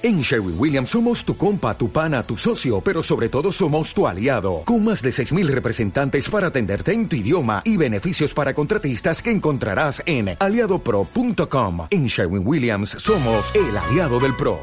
[0.00, 4.06] En Sherwin Williams somos tu compa, tu pana, tu socio, pero sobre todo somos tu
[4.06, 9.20] aliado, con más de 6.000 representantes para atenderte en tu idioma y beneficios para contratistas
[9.20, 11.88] que encontrarás en aliadopro.com.
[11.90, 14.60] En Sherwin Williams somos el aliado del PRO.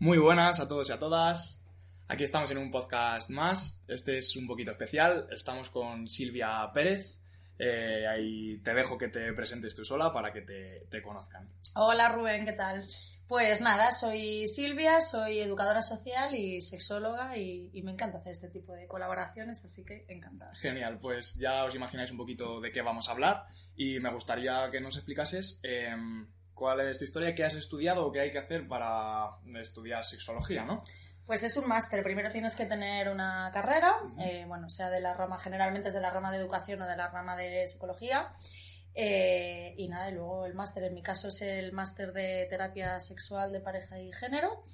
[0.00, 1.66] Muy buenas a todos y a todas.
[2.06, 3.86] Aquí estamos en un podcast más.
[3.88, 5.28] Este es un poquito especial.
[5.30, 7.20] Estamos con Silvia Pérez.
[7.58, 11.48] Eh, ahí te dejo que te presentes tú sola para que te, te conozcan.
[11.78, 12.86] Hola Rubén, ¿qué tal?
[13.28, 18.48] Pues nada, soy Silvia, soy educadora social y sexóloga y, y, me encanta hacer este
[18.48, 20.54] tipo de colaboraciones, así que encantada.
[20.56, 23.44] Genial, pues ya os imagináis un poquito de qué vamos a hablar
[23.74, 25.94] y me gustaría que nos explicases eh,
[26.54, 30.64] cuál es tu historia, qué has estudiado o qué hay que hacer para estudiar sexología,
[30.64, 30.78] ¿no?
[31.26, 32.02] Pues es un máster.
[32.02, 36.00] Primero tienes que tener una carrera, eh, bueno, sea de la rama, generalmente es de
[36.00, 38.30] la rama de educación o de la rama de psicología.
[38.98, 42.98] Eh, y nada, y luego el máster, en mi caso es el máster de terapia
[42.98, 44.64] sexual de pareja y género.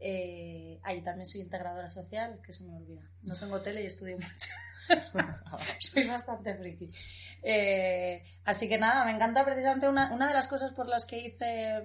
[0.00, 3.08] Eh, ahí también soy integradora social, que se me olvida.
[3.22, 4.50] No tengo tele y estudio mucho.
[5.78, 6.90] soy bastante friki.
[7.42, 11.18] Eh, así que nada, me encanta precisamente una, una de las cosas por las que
[11.18, 11.80] hice,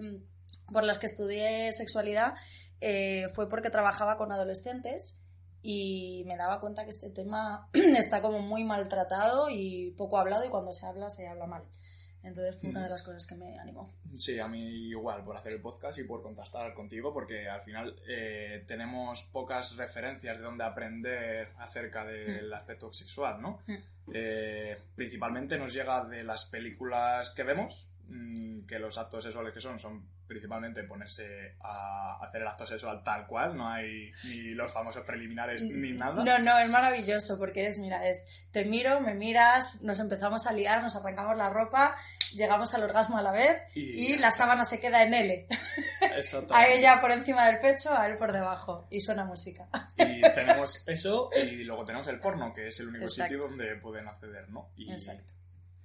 [0.72, 2.34] por las que estudié sexualidad,
[2.82, 5.22] eh, fue porque trabajaba con adolescentes
[5.68, 10.50] y me daba cuenta que este tema está como muy maltratado y poco hablado y
[10.50, 11.64] cuando se habla se habla mal.
[12.22, 13.92] Entonces fue una de las cosas que me animó.
[14.16, 18.00] Sí, a mí igual, por hacer el podcast y por contactar contigo, porque al final
[18.08, 23.60] eh, tenemos pocas referencias de donde aprender acerca del aspecto sexual, ¿no?
[24.14, 27.90] Eh, principalmente nos llega de las películas que vemos,
[28.68, 33.28] que los actos sexuales que son son principalmente ponerse a hacer el acto sexual tal
[33.28, 36.24] cual, no hay ni los famosos preliminares ni nada.
[36.24, 40.54] No, no, es maravilloso porque es, mira, es te miro, me miras, nos empezamos a
[40.54, 41.96] liar, nos arrancamos la ropa,
[42.34, 45.48] llegamos al orgasmo a la vez y, y la sábana se queda en L.
[46.50, 49.68] a ella por encima del pecho, a él por debajo y suena música.
[49.98, 53.34] y tenemos eso y luego tenemos el porno, que es el único Exacto.
[53.34, 54.72] sitio donde pueden acceder, ¿no?
[54.76, 55.34] Y, Exacto.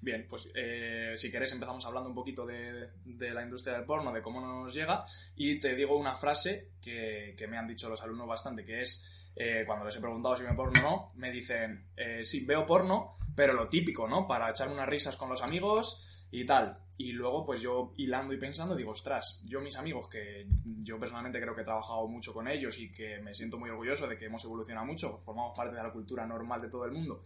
[0.03, 4.11] Bien, pues eh, si queréis empezamos hablando un poquito de, de, la industria del porno,
[4.13, 5.05] de cómo nos llega,
[5.37, 9.31] y te digo una frase que, que me han dicho los alumnos bastante, que es,
[9.37, 12.65] eh, cuando les he preguntado si me porno o no, me dicen, eh, sí, veo
[12.65, 14.27] porno, pero lo típico, ¿no?
[14.27, 16.79] Para echar unas risas con los amigos y tal.
[16.97, 20.47] Y luego, pues yo hilando y pensando, digo, ostras, yo mis amigos, que
[20.83, 24.07] yo personalmente creo que he trabajado mucho con ellos y que me siento muy orgulloso
[24.07, 27.23] de que hemos evolucionado mucho, formamos parte de la cultura normal de todo el mundo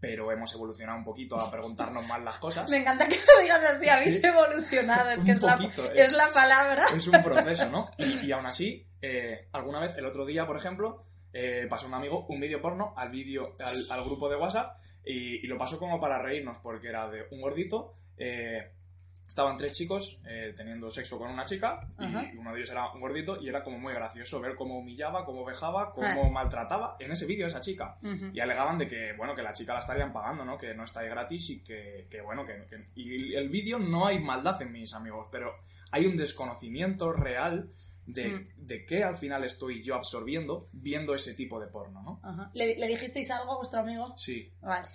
[0.00, 2.68] pero hemos evolucionado un poquito a preguntarnos más las cosas.
[2.70, 4.26] Me encanta que lo digas así, habéis sí.
[4.26, 6.84] evolucionado, es que es, poquito, la, es, es, la, palabra.
[6.96, 7.90] Es un proceso, ¿no?
[7.98, 11.94] Y, y aún así, eh, alguna vez, el otro día, por ejemplo, eh, pasó un
[11.94, 15.78] amigo un vídeo porno al, vídeo, al, al, grupo de WhatsApp y, y, lo pasó
[15.78, 17.94] como para reírnos porque era de un gordito.
[18.16, 18.72] Eh,
[19.30, 22.30] estaban tres chicos eh, teniendo sexo con una chica y Ajá.
[22.36, 25.44] uno de ellos era un gordito y era como muy gracioso ver cómo humillaba, cómo
[25.44, 27.96] vejaba, cómo maltrataba en ese vídeo a esa chica.
[28.02, 28.30] Uh -huh.
[28.34, 30.58] Y alegaban de que, bueno, que la chica la estarían pagando, ¿no?
[30.58, 32.66] Que no está ahí gratis y que, que bueno, que...
[32.68, 35.54] que y el vídeo no hay maldad en mis amigos, pero
[35.92, 37.70] hay un desconocimiento real
[38.12, 38.66] de, mm.
[38.66, 42.20] de qué al final estoy yo absorbiendo viendo ese tipo de porno, ¿no?
[42.22, 42.50] Ajá.
[42.54, 44.14] ¿Le, ¿Le, dijisteis algo a vuestro amigo?
[44.16, 44.52] Sí.
[44.60, 44.88] Vale.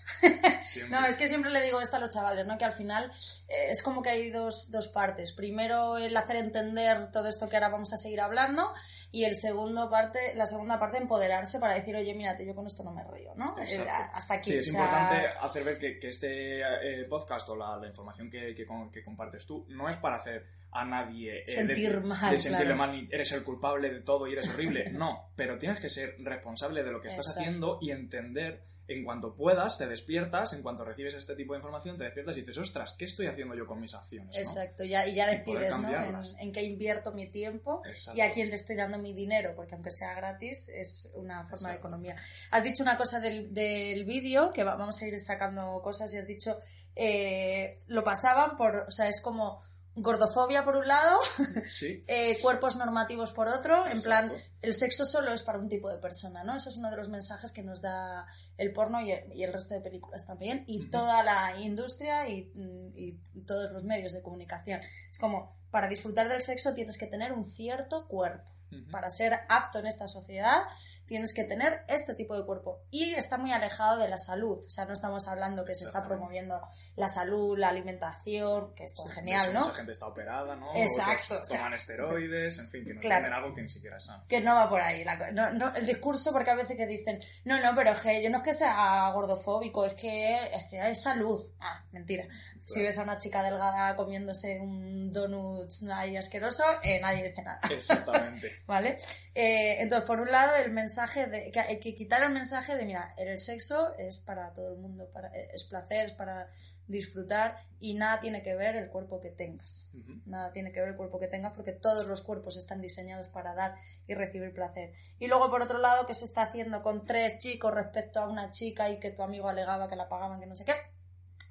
[0.89, 2.57] no, es que siempre le digo esto a los chavales, ¿no?
[2.57, 3.11] Que al final
[3.47, 5.33] eh, es como que hay dos, dos partes.
[5.33, 8.71] Primero el hacer entender todo esto que ahora vamos a seguir hablando
[9.11, 12.83] y el segundo parte, la segunda parte empoderarse para decir, oye, mírate, yo con esto
[12.83, 13.55] no me río, ¿no?
[13.59, 14.51] Eh, hasta aquí.
[14.51, 14.83] Sí, es o sea...
[14.83, 19.03] importante hacer ver que, que este eh, podcast o la, la información que, que, que
[19.03, 20.45] compartes tú no es para hacer
[20.75, 22.91] a nadie eh, sentir de, mal, de sentirle claro.
[22.91, 24.86] mal, eres el culpable de todo y eres horrible.
[24.96, 27.41] No, pero tienes que ser responsable de lo que estás Exacto.
[27.41, 31.97] haciendo y entender en cuanto puedas, te despiertas, en cuanto recibes este tipo de información,
[31.97, 34.36] te despiertas y dices, ostras, ¿qué estoy haciendo yo con mis acciones?
[34.38, 34.90] Exacto, ¿no?
[34.90, 35.90] ya, y ya decides, ¿no?
[35.90, 38.18] En, en, qué invierto mi tiempo Exacto.
[38.18, 41.56] y a quién le estoy dando mi dinero, porque aunque sea gratis, es una forma
[41.56, 41.69] Exacto.
[41.69, 42.16] de economía.
[42.52, 46.18] Has dicho una cosa del, del vídeo, que va, vamos a ir sacando cosas, y
[46.18, 46.59] has dicho,
[46.96, 49.62] eh, lo pasaban por, o sea, es como
[49.95, 51.19] gordofobia por un lado,
[51.67, 52.03] sí.
[52.07, 53.94] eh, cuerpos normativos por otro, Exacto.
[53.94, 56.56] en plan, el sexo solo es para un tipo de persona, ¿no?
[56.56, 58.25] Eso es uno de los mensajes que nos da
[58.57, 60.92] el porno y el, y el resto de películas también, y uh -huh.
[60.92, 62.51] toda la industria y,
[62.95, 64.81] y, todos los medios de comunicación.
[65.09, 68.55] Es como, para disfrutar del sexo tienes que tener un cierto cuerpo.
[68.91, 70.63] Para ser apto en esta sociedad
[71.06, 72.81] tienes que tener este tipo de cuerpo.
[72.89, 74.57] Y está muy alejado de la salud.
[74.65, 76.59] O sea, no estamos hablando que se está promoviendo
[76.95, 79.62] la salud, la alimentación, que esto es genial, ¿no?
[79.62, 80.75] Mucha gente está operada, ¿no?
[80.75, 81.35] Exacto.
[81.35, 84.56] Otros toman esteroides, en fin, que no tienen algo que ni siquiera es Que no
[84.56, 85.06] va por ahí.
[85.33, 88.29] no, no, el discurso, porque a veces que dicen, no, no, pero es que yo
[88.29, 91.39] no es que sea gordofóbico, es que, es que hay salud.
[91.59, 92.25] Ah, mentira.
[92.61, 97.59] Si ves a una chica delgada comiéndose un donut ahí asqueroso, eh, nadie dice nada.
[97.69, 98.50] Exactamente.
[98.66, 98.98] ¿Vale?
[99.34, 102.86] Eh, entonces, por un lado, el mensaje de que hay que quitar el mensaje de
[102.86, 106.50] mira el sexo es para todo el mundo para, es placer es para
[106.88, 109.90] disfrutar y nada tiene que ver el cuerpo que tengas.
[110.25, 113.54] Nada tiene que ver el cuerpo que tengas porque todos los cuerpos están diseñados para
[113.54, 113.75] dar
[114.07, 114.94] y recibir placer.
[115.19, 118.52] Y luego por otro lado que se está haciendo con tres chicos respecto a una
[118.52, 120.74] chica y que tu amigo alegaba que la pagaban que no sé qué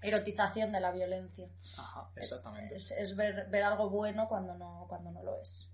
[0.02, 1.48] erotización de la violencia.
[1.78, 2.76] Ajá, exactamente.
[2.76, 5.73] Es, ver, ver algo bueno cuando no cuando no lo es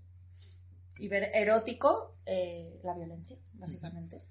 [1.01, 4.21] y ver erótico eh, la violencia, básicamente.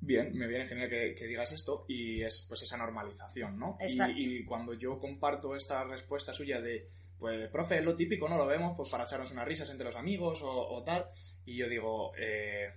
[0.00, 3.78] Bien, me viene genial que, digas esto y es pues esa normalización, ¿no?
[4.16, 6.86] Y, cuando yo comparto esta respuesta suya de,
[7.18, 8.36] pues, profe, lo típico, ¿no?
[8.36, 11.06] Lo vemos pues para echarnos unas risas entre los amigos o, tal,
[11.44, 12.68] y yo digo, eh,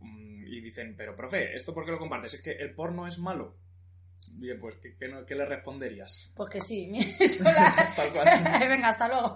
[0.00, 2.34] mm, y dicen, pero profe, ¿esto por qué lo compartes?
[2.34, 3.56] ¿Es que el porno es malo?
[4.28, 4.76] Bien, pues,
[5.26, 6.30] ¿qué, le responderías?
[6.34, 6.90] Pues que sí.
[8.68, 9.34] Venga, hasta luego.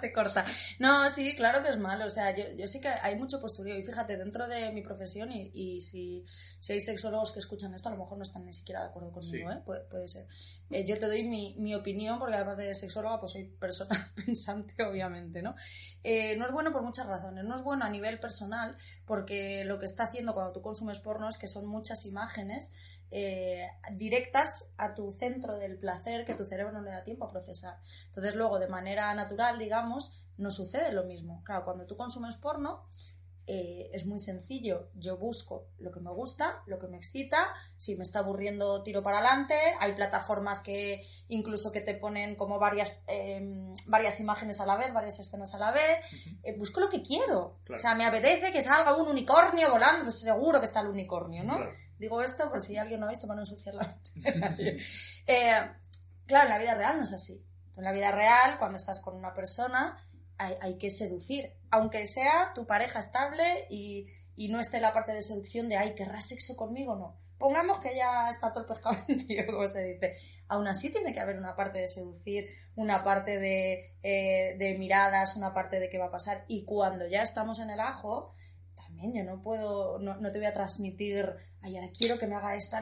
[0.00, 0.44] Se corta.
[0.78, 2.06] No, sí, claro que es malo.
[2.06, 3.78] O sea, yo, yo sí que hay mucho postureo.
[3.78, 6.24] Y fíjate, dentro de mi profesión, y, y si,
[6.58, 9.12] si, hay sexólogos que escuchan esto, a lo mejor no están ni siquiera de acuerdo
[9.12, 9.62] conmigo, ¿eh?
[9.64, 10.26] Puede, puede ser.
[10.70, 14.82] Eh, yo te doy mi, mi, opinión, porque además de sexóloga, pues soy persona pensante,
[14.84, 15.54] obviamente, ¿no?
[16.02, 17.44] Eh, no es bueno por muchas razones.
[17.44, 18.76] No es bueno a nivel personal,
[19.06, 22.72] porque lo que está haciendo cuando tú consumes porno es que son muchas imágenes
[23.10, 27.30] eh, directas a tu centro del placer que tu cerebro no le da tiempo a
[27.30, 27.78] procesar.
[28.06, 31.42] Entonces luego, de manera natural, digamos, no sucede lo mismo.
[31.44, 32.86] Claro, cuando tú consumes porno,
[33.50, 34.90] eh, es muy sencillo.
[34.94, 37.48] Yo busco lo que me gusta, lo que me excita.
[37.78, 39.54] Si me está aburriendo, tiro para adelante.
[39.80, 44.92] Hay plataformas que incluso que te ponen como varias, em, varias imágenes a la vez,
[44.92, 46.28] varias escenas a la vez.
[46.42, 47.60] Eh, busco lo que quiero.
[47.74, 51.42] O sea, me apetece que salga un unicornio volando, pues seguro que está el unicornio,
[51.42, 51.58] ¿no?
[51.98, 54.78] Digo esto por si alguien no ha visto para no ensuciar la mente.
[55.26, 55.70] Eh,
[56.26, 57.44] claro, en la vida real no es así.
[57.76, 59.96] En la vida real, cuando estás con una persona,
[60.38, 61.52] hay, que seducir.
[61.70, 64.06] Aunque sea tu pareja estable y,
[64.50, 66.96] no esté la parte de seducción de, ay, ¿querrás sexo conmigo?
[66.96, 67.16] No.
[67.38, 70.12] Pongamos que ya está todo el pescado vendido, como se dice.
[70.48, 72.46] Aún así tiene que haber una parte de seducir,
[72.76, 76.44] una parte de, eh, de miradas, una parte de qué va a pasar.
[76.48, 78.34] Y cuando ya estamos en el ajo,
[78.98, 81.24] también yo no puedo, no, no te voy a transmitir,
[81.60, 82.76] ay, ahora quiero que me haga esto,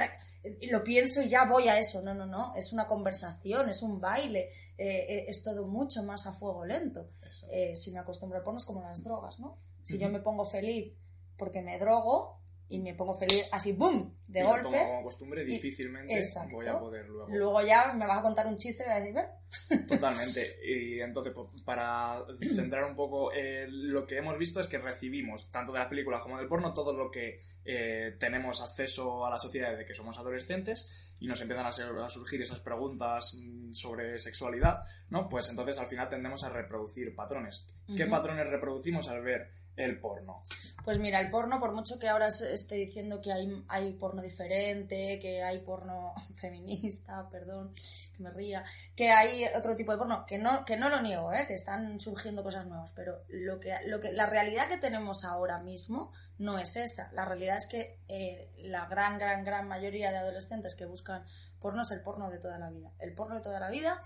[0.71, 2.01] lo pienso y ya voy a eso.
[2.03, 4.49] No, no, no, es una conversación, es un baile,
[4.79, 7.11] eh, eh, es todo mucho más a fuego lento.
[7.51, 9.59] Eh, si me acostumbro a ponernos como las drogas, ¿no?
[9.83, 10.95] Si yo me pongo feliz
[11.37, 14.13] porque me drogo, y me pongo feliz así, ¡boom!
[14.27, 14.65] de golpe.
[14.65, 16.21] Lo como costumbre, difícilmente
[16.51, 17.29] voy a poder luego.
[17.31, 19.87] Luego ya me vas a contar un chiste y voy a decir, ¿Ve?
[19.87, 20.59] Totalmente.
[20.65, 21.33] Y entonces,
[21.65, 22.25] para
[22.55, 26.23] centrar un poco, eh, lo que hemos visto es que recibimos, tanto de las películas
[26.23, 30.19] como del porno, todo lo que eh, tenemos acceso a la sociedad desde que somos
[30.19, 30.91] adolescentes
[31.21, 35.29] y nos empiezan a, a, surgir esas preguntas mm, sobre sexualidad, ¿no?
[35.29, 37.69] Pues entonces al final tendemos a reproducir patrones.
[37.97, 40.41] ¿Qué patrones reproducimos al ver el porno?
[40.85, 44.23] Pues mira, el porno, por mucho que ahora se esté diciendo que hay, hay porno
[44.23, 47.73] diferente, que hay porno feminista, perdón,
[48.17, 48.65] que me ría,
[48.95, 51.45] que hay otro tipo de porno, que no, que no lo niego, ¿eh?
[51.47, 55.59] que están surgiendo cosas nuevas, pero lo que, lo que, la realidad que tenemos ahora
[55.59, 57.11] mismo no es esa.
[57.13, 61.25] La realidad es que eh, la gran, gran, gran mayoría de adolescentes que buscan
[61.59, 62.93] porno es el porno de toda la vida.
[62.99, 64.01] El porno de toda la vida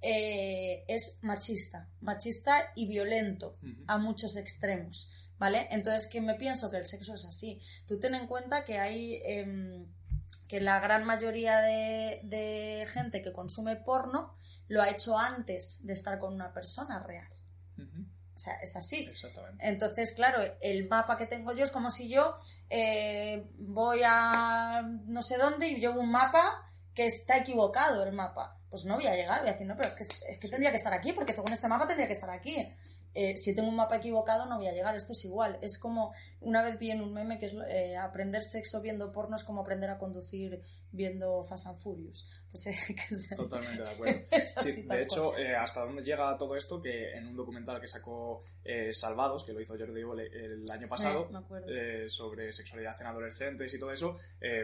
[0.00, 5.66] eh, es machista, machista y violento a muchos extremos, ¿vale?
[5.70, 7.60] Entonces, que me pienso que el sexo es así.
[7.86, 9.86] Tú ten en cuenta que hay, em,
[10.48, 14.34] que la gran mayoría de, gente que consume porno
[14.68, 17.28] lo ha hecho antes de estar con una persona real.
[18.38, 19.10] O sea, es así.
[19.58, 22.34] Entonces, claro, el mapa que tengo yo es como si yo
[22.70, 26.67] eh, voy a no sé dónde y llevo un mapa
[26.98, 29.88] que está equivocado el mapa pues no voy a llegar, voy a decir, no, pero
[29.88, 30.02] es que,
[30.32, 32.68] es que tendría que estar aquí, porque según este mapa tendría que estar aquí.
[33.14, 35.58] Eh, si tengo un mapa equivocado no voy a llegar, esto es igual.
[35.62, 39.36] Es como, una vez vi en un meme que es eh, aprender sexo viendo porno
[39.36, 40.60] es como aprender a conducir
[40.92, 42.26] viendo Fast and Furious.
[42.48, 44.20] Pues, eh, Totalmente de acuerdo.
[44.88, 48.42] de hecho, hasta dónde llega todo esto, que en un documental que sacó
[48.92, 51.28] Salvados, que lo hizo Jordi Evole el año pasado,
[52.08, 54.16] sobre sexualidad en adolescentes y todo eso,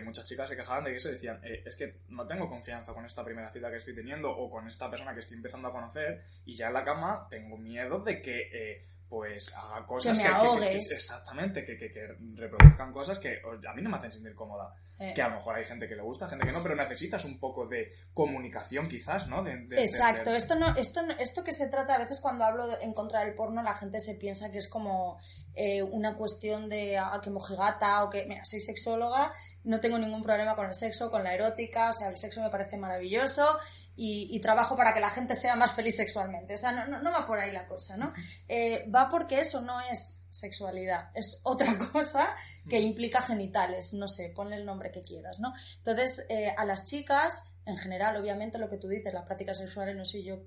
[0.03, 3.23] muchas chicas se quejaban de que se decían, es que no tengo confianza con esta
[3.25, 6.57] primera cita que estoy teniendo o con esta persona que estoy empezando a conocer y
[6.57, 10.91] ya en la cama tengo miedo de que eh, pues haga cosas Que me ahogues.
[10.93, 14.75] exactamente, que, que, que reproduzcan cosas que a mí no me hacen sentir cómoda.
[14.99, 15.13] Eh.
[15.13, 17.41] Que a lo mejor hay gente que le gusta, gente que no, pero necesitas un
[17.41, 19.43] poco de comunicación quizás, ¿no?
[19.43, 22.69] De- Exacto, de- esto no, esto no- esto que se trata a veces cuando hablo
[22.69, 25.19] de- en contra del porno, la gente se piensa que es como
[25.57, 29.33] eh, una cuestión de ah, que mojigata o que mira, soy sexóloga,
[29.65, 32.51] no tengo ningún problema con el sexo, con la erótica, o sea, el sexo me
[32.51, 33.59] parece maravilloso
[33.97, 36.55] y, y trabajo para que la gente sea más feliz sexualmente.
[36.55, 38.13] O sea, no, no, no va por ahí la cosa, ¿no?
[38.49, 42.35] Eh, va porque eso no es sexualidad, es otra cosa
[42.69, 45.53] que implica genitales, no sé, ponle el nombre que quieras, ¿no?
[45.77, 49.97] Entonces, eh, a las chicas, en general, obviamente lo que tú dices, las prácticas sexuales,
[49.97, 50.41] no soy yo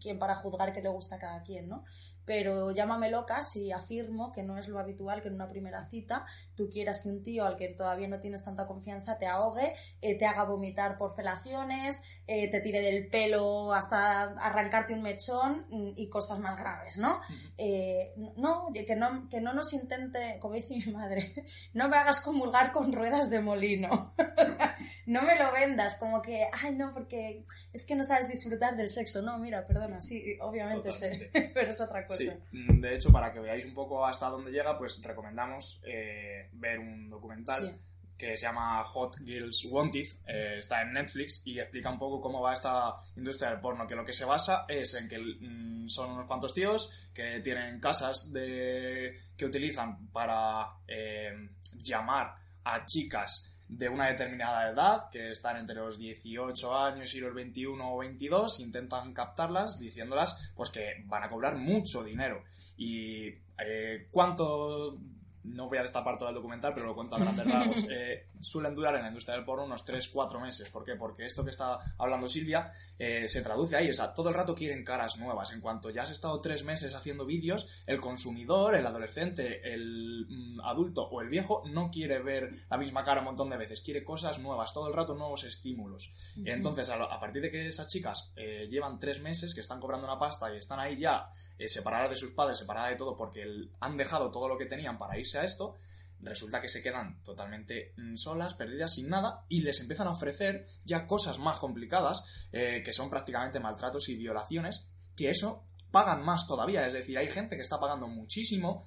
[0.00, 1.84] quien para juzgar qué le gusta a cada quien, ¿no?
[2.24, 6.24] Pero llámame loca si afirmo que no es lo habitual que en una primera cita
[6.54, 10.16] tú quieras que un tío al que todavía no tienes tanta confianza te ahogue, eh,
[10.16, 15.92] te haga vomitar por felaciones, eh, te tire del pelo hasta arrancarte un mechón mm,
[15.96, 17.20] y cosas más graves, ¿no?
[17.56, 21.24] Eh, no, que no, que no nos intente, como dice mi madre,
[21.74, 24.14] no me hagas comulgar con ruedas de molino.
[25.06, 28.88] no me lo vendas como que, ay, no, porque es que no sabes disfrutar del
[28.88, 29.22] sexo.
[29.22, 32.11] No, mira, perdona, sí, obviamente sé, pero es otra cosa.
[32.16, 36.48] Sí, mm, de hecho, para que veáis un poco hasta dónde llega, pues recomendamos eh,
[36.52, 37.74] ver un documental Sí.
[38.18, 42.40] que se llama Hot Girls Wanted, eh, está en Netflix y explica un poco cómo
[42.40, 46.12] va esta industria del porno, que lo que se basa es en que mm, son
[46.12, 51.32] unos cuantos tíos que tienen casas de, que utilizan para eh,
[51.78, 57.34] llamar a chicas de una determinada edad, que están entre los 18 años y los
[57.34, 62.44] 21 o 22, intentan captarlas diciéndolas pues que van a cobrar mucho dinero.
[62.76, 64.98] Y eh, cuánto,
[65.44, 68.74] no voy a destapar todo el documental, pero lo cuento a grandes rasgos, eh, suelen
[68.74, 70.70] durar en la industria del porno unos 3-4 meses.
[70.70, 70.96] ¿Por qué?
[70.96, 74.54] Porque esto que está hablando Silvia eh, se traduce ahí, o sea, todo el rato
[74.54, 75.50] quieren caras nuevas.
[75.52, 80.60] En cuanto ya has estado 3 meses haciendo vídeos, el consumidor, el adolescente, el mm,
[80.62, 84.04] adulto o el viejo no quiere ver la misma cara un montón de veces, quiere
[84.04, 86.10] cosas nuevas, todo el rato nuevos estímulos.
[86.44, 89.80] Entonces, a, lo- a partir de que esas chicas eh, llevan 3 meses, que están
[89.80, 91.28] cobrando una pasta y están ahí ya
[91.62, 93.44] eh, separadas de sus padres, separadas de todo, porque
[93.80, 95.76] han dejado todo lo que tenían para irse a esto,
[96.20, 100.66] resulta que se quedan totalmente mm, solas, perdidas, sin nada, y les empiezan a ofrecer
[100.84, 106.46] ya cosas más complicadas, eh, que son prácticamente maltratos y violaciones, que eso pagan más
[106.46, 106.86] todavía.
[106.86, 108.86] Es decir, hay gente que está pagando muchísimo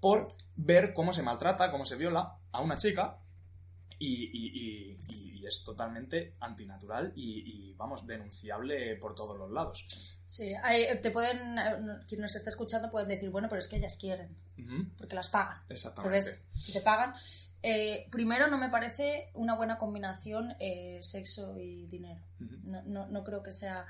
[0.00, 3.18] por ver cómo se maltrata, cómo se viola a una chica,
[3.98, 4.98] y-
[5.44, 9.84] y es totalmente antinatural y, y, vamos, denunciable por todos los lados.
[10.24, 13.76] Sí, hay- te pueden, eh, quien nos está escuchando pueden decir, bueno, pero es que
[13.76, 14.36] ellas quieren,
[14.96, 15.62] porque las pagan.
[15.68, 16.16] Exactamente.
[16.18, 17.14] Entonces, si te pagan,
[17.62, 22.20] eh, primero no me parece una buena combinación eh, sexo y dinero.
[22.64, 23.86] No, no, no creo que sea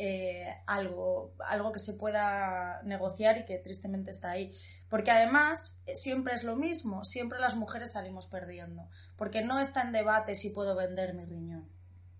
[0.00, 4.56] eh, algo, algo que se pueda negociar y que tristemente está ahí.
[4.88, 8.88] Porque además eh, siempre es lo mismo, siempre las mujeres salimos perdiendo.
[9.16, 11.68] Porque no está en debate si puedo vender mi riñón.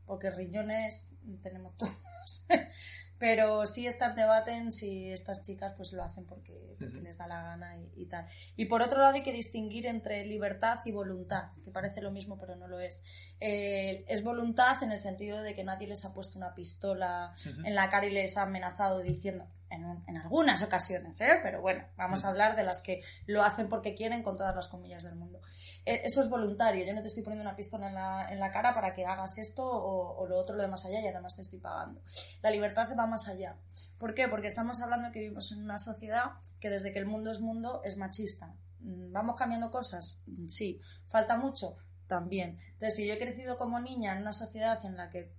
[0.07, 2.47] Porque riñones tenemos todos.
[3.19, 7.19] Pero sí está en debate en si estas chicas pues lo hacen porque, porque les
[7.19, 8.27] da la gana y, y tal.
[8.57, 12.39] Y por otro lado hay que distinguir entre libertad y voluntad, que parece lo mismo
[12.39, 13.03] pero no lo es.
[13.41, 17.35] Eh, es voluntad en el sentido de que nadie les ha puesto una pistola
[17.65, 21.41] en la cara y les ha amenazado diciendo, en, un- en algunas ocasiones, ¿eh?
[21.43, 24.69] pero bueno, vamos a hablar de las que lo hacen porque quieren con todas las
[24.69, 25.41] comillas del mundo.
[25.85, 28.51] Eh, eso es voluntario, yo no te estoy poniendo una pistola en la, en la
[28.51, 31.37] cara para que hagas esto o, o lo otro, lo de más allá y además
[31.37, 32.01] te estoy pagando.
[32.43, 33.57] La libertad va más allá.
[33.99, 34.29] ¿Por qué?
[34.29, 37.83] Porque estamos hablando que vivimos en una sociedad que desde que el mundo es mundo
[37.85, 38.55] es machista.
[38.81, 40.23] Mm, ¿Vamos cambiando cosas?
[40.27, 40.81] Mm, Sí.
[41.07, 41.77] ¿Falta mucho?
[42.07, 42.59] También.
[42.73, 45.33] Entonces, si yo he crecido como niña en una sociedad en la que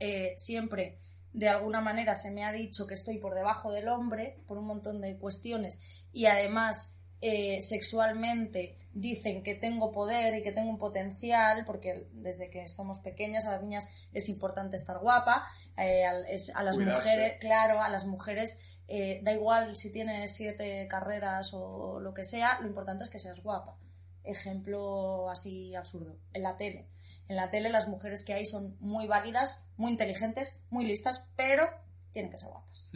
[0.00, 0.98] eh, siempre
[1.32, 4.66] de alguna manera se me ha dicho que estoy por debajo del hombre por un
[4.66, 5.80] montón de cuestiones
[6.12, 12.48] y además eh, sexualmente dicen que tengo poder y que tengo un potencial porque desde
[12.50, 15.46] que somos pequeñas a las niñas es importante estar guapa
[15.76, 16.98] eh, es- a las Cuidarse.
[16.98, 22.24] mujeres claro a las mujeres eh, da igual si tienes siete carreras o lo que
[22.24, 23.76] sea lo importante es que seas guapa
[24.24, 26.88] ejemplo así absurdo en la tele
[27.30, 31.64] en la tele las mujeres que hay son muy válidas, muy inteligentes, muy listas, pero
[32.10, 32.90] tienen que ser guapas.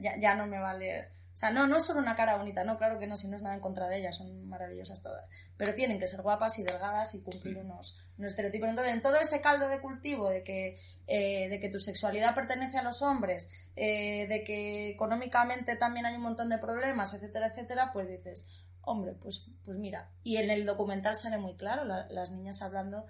[0.00, 1.08] Ya, ya no me vale...
[1.34, 3.34] O sea, no, no es solo una cara bonita, no, claro que no, si no
[3.34, 5.24] es nada en contra de ellas, son maravillosas todas.
[5.56, 8.68] Pero tienen que ser guapas y delgadas y cumplir unos, unos estereotipos.
[8.68, 10.78] Entonces, en todo ese caldo de cultivo de que,
[11.08, 16.14] eh, de que tu sexualidad pertenece a los hombres, eh, de que económicamente también hay
[16.14, 18.46] un montón de problemas, etcétera, etcétera, pues dices,
[18.82, 20.12] hombre, pues, pues mira.
[20.22, 23.06] Y en el documental sale muy claro, la- las niñas hablando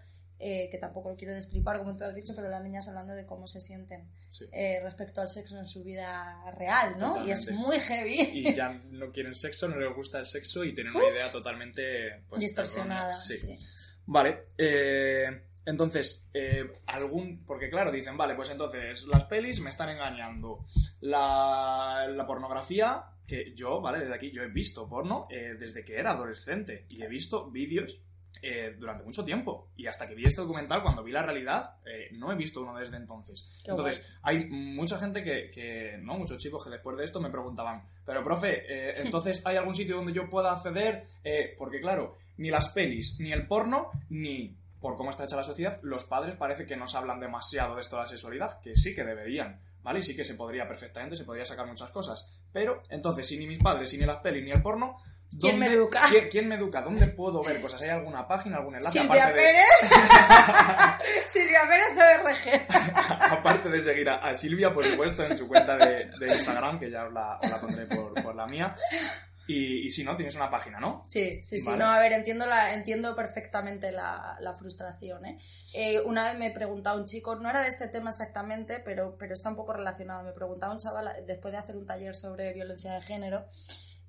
[0.47, 3.25] eh, que tampoco lo quiero destripar como tú has dicho, pero las niñas hablando de
[3.25, 4.45] cómo se sienten Sí.
[4.53, 7.27] eh, respecto al sexo en su vida real, ¿no?
[7.27, 8.21] Y es muy heavy.
[8.33, 12.25] Y ya no quieren sexo, no les gusta el sexo y tienen una idea totalmente
[12.29, 13.17] pues, distorsionada.
[13.17, 13.39] Sí.
[13.39, 13.57] sí.
[14.07, 16.31] Vale, eh, entonces,
[16.87, 17.45] algún.
[17.47, 20.67] Porque claro, dicen, vale, pues entonces las pelis me están engañando.
[21.01, 25.97] La, la pornografía, que yo, vale, desde aquí yo he visto porno eh, desde que
[25.97, 28.03] era adolescente y he visto vídeos
[28.47, 29.69] eh, durante mucho tiempo.
[29.75, 32.79] Y hasta que vi este documental, cuando vi la realidad, eh, no he visto uno
[32.79, 33.49] desde entonces.
[33.65, 37.31] Qué entonces, hay mucha gente que, que, no, muchos chicos que después de esto me
[37.31, 41.07] preguntaban, pero profe, eh, entonces hay algún sitio donde yo pueda acceder,
[41.57, 45.81] porque claro, ni las pelis, ni el porno, ni por cómo está hecha la sociedad,
[45.81, 49.05] los padres parece que nos hablan demasiado de esto de la sexualidad, que sí que
[49.05, 50.01] deberían, ¿vale?
[50.01, 52.31] Y sí que se podría perfectamente, se podría sacar muchas cosas.
[52.53, 54.99] Pero, entonces, si ni mis padres, ni las pelis, ni el porno,
[55.41, 56.07] ¿Quién me ¿dónde- educa?
[56.09, 56.81] ¿quién, quién me educa?
[56.81, 57.83] ¿Dónde puedo ver cosas?
[57.83, 59.01] ¿Hay alguna página, algún enlace?
[59.01, 59.65] Silvia aparte de- Pérez.
[61.29, 63.33] Silvia Pérez ORG.
[63.33, 66.91] aparte de seguir a, a Silvia, por supuesto, en su cuenta de, de Instagram, que
[66.91, 68.75] ya os la, os la pondré por, por la mía.
[69.47, 71.05] Y, y si no, tienes una página, ¿no?
[71.07, 71.69] Sí, sí, sí.
[71.77, 75.23] No, a ver, entiendo, la, entiendo perfectamente la, la frustración.
[75.27, 75.39] ¿eh?
[75.75, 79.35] Eh, una vez me preguntaba un chico, no era de este tema exactamente, pero, pero
[79.35, 80.23] está un poco relacionado.
[80.25, 83.45] Me preguntaba un chaval, después de hacer un taller sobre violencia de género,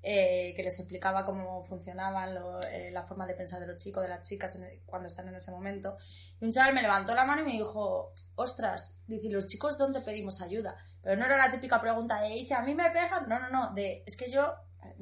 [0.02, 4.02] eh, que les explicaba cómo funcionaban lo- eh, la forma de pensar de los chicos,
[4.02, 5.96] de las chicas en- cuando están en ese momento.
[6.40, 9.78] Y un chaval me levantó la mano y me dijo, ostras, dice, ¿y los chicos
[9.78, 10.76] dónde pedimos ayuda?
[11.02, 13.28] Pero no era la típica pregunta de, ¿y si a mí me pegan?
[13.28, 14.54] No, no, no, de, es que yo,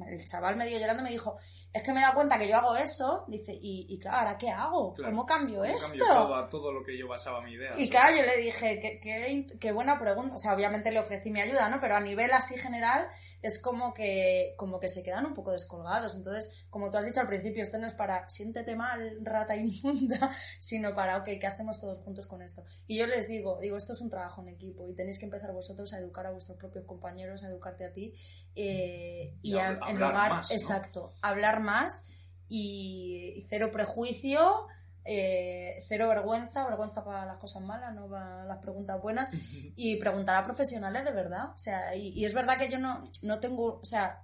[0.07, 1.37] el chaval medio llorando me dijo,
[1.71, 4.37] es que me he dado cuenta que yo hago eso, dice, y, y claro, ¿ahora
[4.37, 4.93] qué hago?
[4.93, 5.11] Claro.
[5.11, 5.87] ¿Cómo cambio ¿Cómo esto?
[5.89, 7.71] cambio todo, a todo lo que yo basaba mi idea?
[7.77, 10.35] Y claro, yo le dije, qué, qué, qué buena pregunta.
[10.35, 11.79] O sea, obviamente le ofrecí mi ayuda, ¿no?
[11.79, 13.07] Pero a nivel así general
[13.41, 16.15] es como que, como que se quedan un poco descolgados.
[16.15, 20.29] Entonces, como tú has dicho al principio, esto no es para siéntete mal, rata inmunda,
[20.59, 22.63] sino para, ok, ¿qué hacemos todos juntos con esto?
[22.87, 25.51] Y yo les digo, digo, esto es un trabajo en equipo y tenéis que empezar
[25.53, 28.13] vosotros a educar a vuestros propios compañeros, a educarte a ti
[28.55, 30.55] eh, y, Y a- en lugar, más, ¿no?
[30.55, 32.07] exacto, hablar más
[32.47, 34.67] y, y cero prejuicio
[35.07, 39.29] eh, cero vergüenza, vergüenza para las cosas malas, no para las preguntas buenas,
[39.75, 41.51] y preguntar a profesionales de verdad.
[41.53, 44.23] O sea, y, y es verdad que yo no, no tengo, o sea,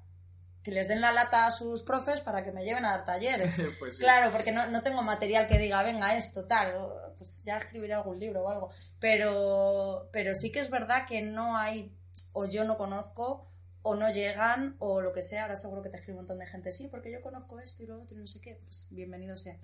[0.63, 3.55] que les den la lata a sus profes para que me lleven a dar talleres.
[3.79, 4.03] Pues sí.
[4.03, 6.73] Claro, porque no, no tengo material que diga, venga, esto, tal,
[7.17, 8.69] pues ya escribiré algún libro o algo.
[8.99, 11.95] Pero, pero sí que es verdad que no hay,
[12.33, 13.50] o yo no conozco,
[13.83, 15.43] o no llegan, o lo que sea.
[15.43, 17.87] Ahora seguro que te escribe un montón de gente, sí, porque yo conozco esto y
[17.87, 18.59] lo otro y no sé qué.
[18.65, 19.57] Pues bienvenido sea.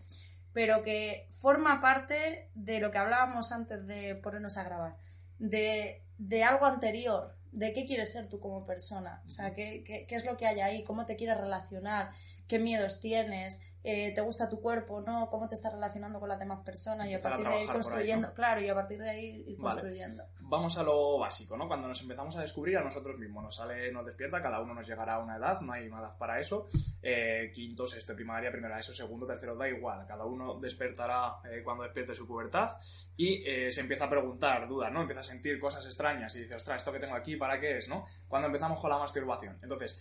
[0.53, 4.98] Pero que forma parte de lo que hablábamos antes de ponernos a grabar,
[5.39, 10.05] de, de algo anterior, de qué quieres ser tú como persona, o sea, qué, qué,
[10.07, 12.09] qué es lo que hay ahí, cómo te quieres relacionar,
[12.48, 15.29] qué miedos tienes, eh, te gusta tu cuerpo, ¿no?
[15.29, 17.81] Cómo te estás relacionando con las demás personas y a partir de ahí por ahí,
[17.81, 18.33] construyendo, ¿no?
[18.33, 19.75] claro, y a partir de ahí ir Vale.
[19.79, 20.25] construyendo.
[20.42, 21.70] Vamos a lo básico, ¿no?
[21.70, 24.86] Cuando nos empezamos a descubrir a nosotros mismos, nos sale, nos despierta, cada uno nos
[24.86, 26.68] llegará a una edad, no hay una edad para eso.
[27.01, 30.05] Eh, quinto, sexto, primaria, primera eso, segundo, tercero, da igual.
[30.05, 32.77] Cada uno despertará eh, cuando despierte su pubertad
[33.16, 35.00] y eh, se empieza a preguntar, dudas, ¿no?
[35.01, 37.88] Empieza a sentir cosas extrañas y dice, ostras, esto que tengo aquí, ¿para qué es,
[37.88, 38.05] no?
[38.27, 39.60] Cuando empezamos con la masturbación.
[39.62, 39.98] Entonces,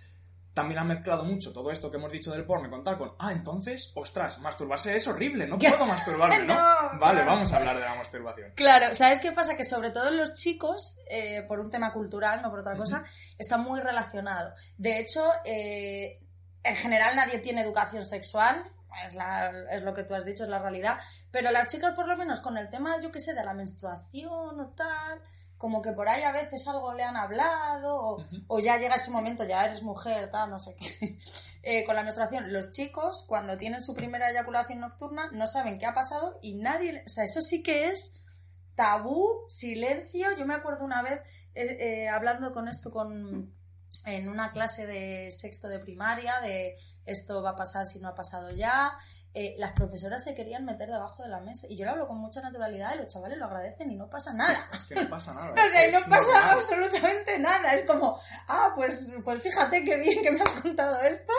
[0.57, 3.93] también han mezclado mucho todo esto que hemos dicho del porno contar con, ah, entonces,
[3.95, 6.55] ostras, masturbarse es horrible, no puedo masturbarme, ¿no?
[6.93, 8.53] No, vale, vamos a hablar de la masturbación.
[8.57, 9.55] Claro, ¿sabes qué pasa?
[9.55, 13.05] Que sobre todo los chicos, eh, por un tema cultural, no por otra cosa,
[13.37, 14.55] está muy relacionado.
[14.79, 16.21] De hecho, eh,
[16.63, 18.65] en general nadie tiene educación sexual,
[19.07, 20.97] es, la- es lo que tú has dicho, es la realidad,
[21.31, 24.59] pero las chicas por lo menos con el tema, yo qué sé, de la menstruación
[24.59, 25.21] o tal,
[25.59, 29.11] como que por ahí a veces algo le han hablado, o, o ya llega ese
[29.11, 31.19] momento, ya eres mujer, tal, no sé qué.
[31.69, 35.87] Eh, con la menstruación, los chicos, cuando tienen su primera eyaculación nocturna, no saben qué
[35.87, 38.21] ha pasado y nadie, o sea, eso sí que es
[38.77, 40.29] tabú, silencio.
[40.39, 41.21] Yo me acuerdo una vez
[41.57, 43.53] eh, eh, hablando con esto con
[44.05, 48.15] en una clase de sexto de primaria, de esto va a pasar si no ha
[48.15, 48.97] pasado ya.
[49.39, 52.17] Eh, las profesoras se querían meter debajo de la mesa y yo lo hablo con
[52.17, 54.57] mucha naturalidad y los chavales lo agradecen y no pasa nada.
[54.75, 55.53] Es que no pasa nada.
[55.67, 56.59] O sea, no pasa normal.
[56.59, 57.75] absolutamente nada.
[57.75, 58.19] Es como,
[58.49, 61.33] ah, pues, pues fíjate qué bien que me has contado esto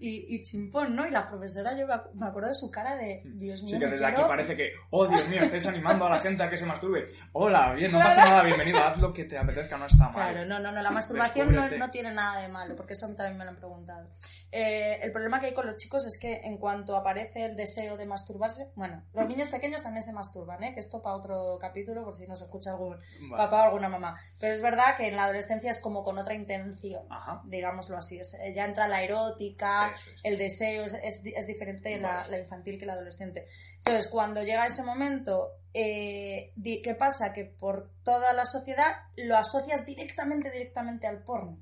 [0.00, 1.06] y, y chimpón, ¿no?
[1.06, 3.78] Y la profesora, yo me ac- me acuerdo de su cara de, Dios mío, Sí,
[3.78, 6.50] que desde aquí quiero- parece que, oh Dios mío, estáis animando a la gente a
[6.50, 7.06] que se masturbe.
[7.32, 8.14] Hola, bien, no Claro.
[8.16, 10.12] pasa nada, bienvenido, haz lo que te apetezca, no está mal.
[10.12, 13.38] Claro, no, no, no, la masturbación no, no tiene nada de malo, porque eso también
[13.38, 14.08] me lo han preguntado.
[14.50, 17.96] Eh, el problema que hay con los chicos es que en cuanto aparece el deseo
[17.96, 20.74] de masturbarse, bueno, los niños pequeños también se masturban, ¿eh?
[20.74, 22.96] que esto para otro capítulo por si nos escucha algún
[23.30, 23.36] Vale.
[23.36, 24.16] papá o alguna mamá.
[24.40, 27.42] Pero es verdad que en la adolescencia es como con otra intención, Ajá.
[27.46, 28.18] digámoslo así.
[28.18, 30.14] Es- ya entra la erótica, es.
[30.22, 32.30] el deseo, es, es, diferente la, Vale.
[32.30, 33.46] la infantil que la adolescente.
[33.78, 37.32] Entonces, cuando llega ese momento, eh, ¿qué pasa?
[37.32, 41.58] Que por toda la sociedad lo asocias directamente, directamente al porno.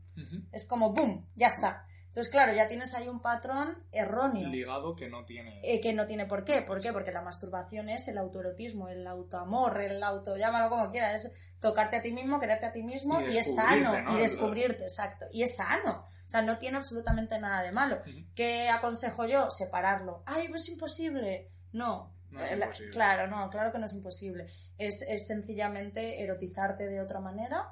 [0.52, 1.26] Es como, ¡boom!
[1.34, 1.86] Ya está.
[2.12, 4.46] Entonces, claro, ya tienes ahí un patrón erróneo.
[4.50, 5.60] Ligado que no tiene.
[5.64, 6.60] eh, que no tiene por qué.
[6.60, 6.92] ¿Por qué?
[6.92, 11.96] Porque la masturbación es el autoerotismo, el autoamor, el auto, llámalo como quieras, es tocarte
[11.96, 13.98] a ti mismo, quererte a ti mismo Y y, es sano.
[14.02, 14.14] ¿no?
[14.14, 15.24] Y descubrirte, exacto.
[15.32, 16.04] Y es sano.
[16.26, 17.98] O sea, no tiene absolutamente nada de malo.
[18.34, 19.50] ¿Qué aconsejo yo?
[19.50, 20.22] Separarlo.
[20.26, 21.50] ¡Ay, no es imposible!
[21.72, 22.14] No.
[22.30, 22.90] No es Eh, la- imposible.
[22.92, 24.46] Claro, no, claro que no es imposible.
[24.76, 27.70] Es, es sencillamente erotizarte de otra manera,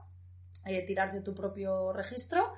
[0.65, 2.53] eh, tirar de tu propio registro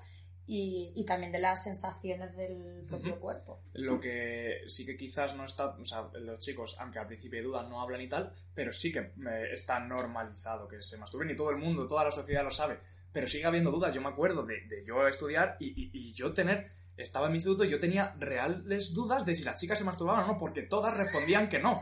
[0.46, 3.20] y, y también de las sensaciones del propio Ujú.
[3.20, 3.60] cuerpo.
[3.74, 7.44] Lo que sí que quizás no está, o sea, los chicos, aunque al principio hay
[7.44, 11.36] dudas, no hablan y tal, pero sí que eh, está normalizado que se masturben y
[11.36, 12.78] todo el mundo, toda la sociedad lo sabe.
[13.12, 13.94] Pero sigue habiendo dudas.
[13.94, 17.38] Yo me acuerdo de, de yo estudiar y, y- y yo tener, estaba en mi
[17.38, 20.62] instituto y yo tenía reales dudas de si las chicas se masturbaban o no, porque
[20.62, 21.78] todas respondían que no.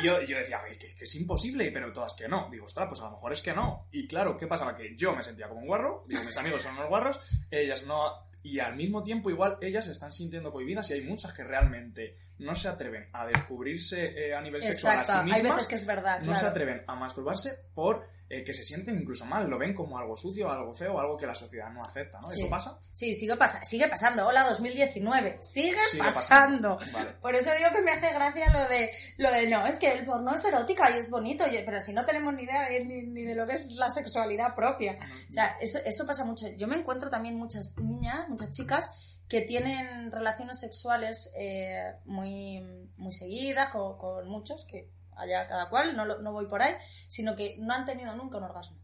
[0.00, 2.48] Y yo, yo decía, "Oye, que, que es imposible, pero todas que no.
[2.50, 3.86] Digo, ostras, pues a lo mejor es que no.
[3.92, 4.76] Y claro, ¿qué pasaba?
[4.76, 8.30] Que yo me sentía como un guarro, digo, mis amigos son unos guarros, ellas no.
[8.44, 12.16] Y al mismo tiempo, igual, ellas se están sintiendo cohibidas y hay muchas que realmente
[12.42, 15.54] no se atreven a descubrirse eh, a nivel sexual a sí hay mismas.
[15.56, 16.40] veces que es verdad, No claro.
[16.40, 20.16] se atreven a masturbarse por eh, que se sienten incluso mal, lo ven como algo
[20.16, 22.30] sucio, algo feo, algo que la sociedad no acepta, ¿no?
[22.30, 22.40] Sí.
[22.40, 22.78] ¿Eso pasa?
[22.90, 24.26] Sí, sigue, pasa, sigue pasando.
[24.26, 25.36] Hola 2019.
[25.42, 26.78] Sigue, Sigue pasando.
[26.78, 26.98] pasando.
[26.98, 27.10] Vale.
[27.20, 30.04] Por eso digo que me hace gracia lo de, lo de no, es que el
[30.04, 33.02] porno es erótica y es bonito, y- pero si no tenemos ni idea de, ni,
[33.02, 34.96] ni de lo que es la sexualidad propia.
[35.28, 36.46] O sea, eso, eso pasa mucho.
[36.56, 42.60] Yo me encuentro también muchas niñas, muchas chicas que tienen relaciones sexuales eh, muy,
[42.98, 46.74] muy seguidas con, con muchos, que allá cada cual, no, lo- no voy por ahí,
[47.08, 48.78] sino que no han tenido nunca un orgasmo.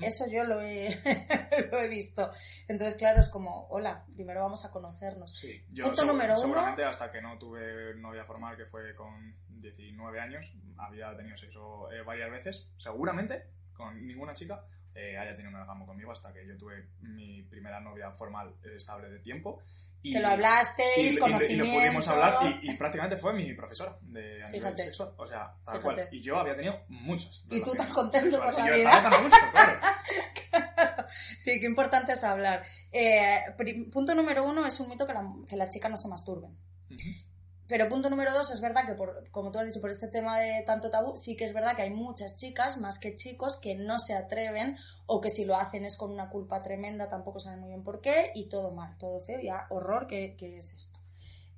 [0.00, 0.88] Eso yo lo he,
[1.72, 2.30] lo he visto.
[2.68, 5.32] Entonces, claro, es como, hola, primero vamos a conocernos.
[5.36, 6.42] Sí, yo Punto número uno.
[6.42, 11.90] seguramente hasta que no tuve novia formal, que fue con 19 años, había tenido sexo
[11.90, 16.46] eh, varias veces, seguramente con ninguna chica eh, haya tenido un orgasmo conmigo hasta que
[16.46, 19.60] yo tuve mi primera novia formal eh, estable de tiempo.
[20.04, 21.64] Y, Que lo hablasteis, y, y- y conocimiento.
[21.64, 25.14] lo pudimos hablar y, y prácticamente fue mi profesora de a nivel sexual.
[25.16, 25.82] O sea, tal Fíjate.
[26.02, 26.08] cual.
[26.10, 27.44] Y yo había tenido muchas.
[27.48, 28.90] Y tú tan contento por la Y yo vida.
[28.90, 29.80] estaba tan a gusto, claro.
[31.38, 32.62] Sí, qué importante es hablar.
[32.90, 33.38] Eh,
[33.92, 36.50] punto número uno es un mito que, la- que las chicas no se masturben.
[36.90, 37.08] Ujú.
[37.68, 40.38] Pero punto número dos, es verdad que, por, como tú has dicho, por este tema
[40.38, 43.74] de tanto tabú, sí que es verdad que hay muchas chicas, más que chicos, que
[43.74, 47.60] no se atreven o que si lo hacen es con una culpa tremenda, tampoco saben
[47.60, 50.91] muy bien por qué y todo mal, todo feo, ya horror, ¿qué, qué es esto?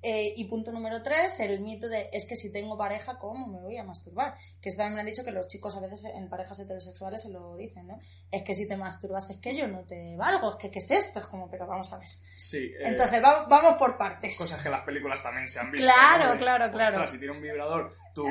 [0.07, 3.59] Eh, y punto número tres, el mito de es que si tengo pareja, ¿cómo me
[3.59, 4.35] voy a masturbar?
[4.61, 7.29] Que esto también me han dicho que los chicos a veces en parejas heterosexuales se
[7.31, 7.97] lo dicen, ¿no?
[8.29, 10.91] Es que si te masturbas es que yo no te valgo, es que ¿qué es
[10.91, 11.21] esto?
[11.21, 12.07] Es como, pero vamos a ver.
[12.37, 12.57] Sí.
[12.57, 14.37] eh, Entonces, va- vamos por partes.
[14.37, 15.87] Cosas que en las películas también se han visto.
[15.91, 16.39] Claro, ¿no?
[16.39, 16.95] Claro, claro.
[16.97, 18.25] "Ostras, si tiene un vibrador tu,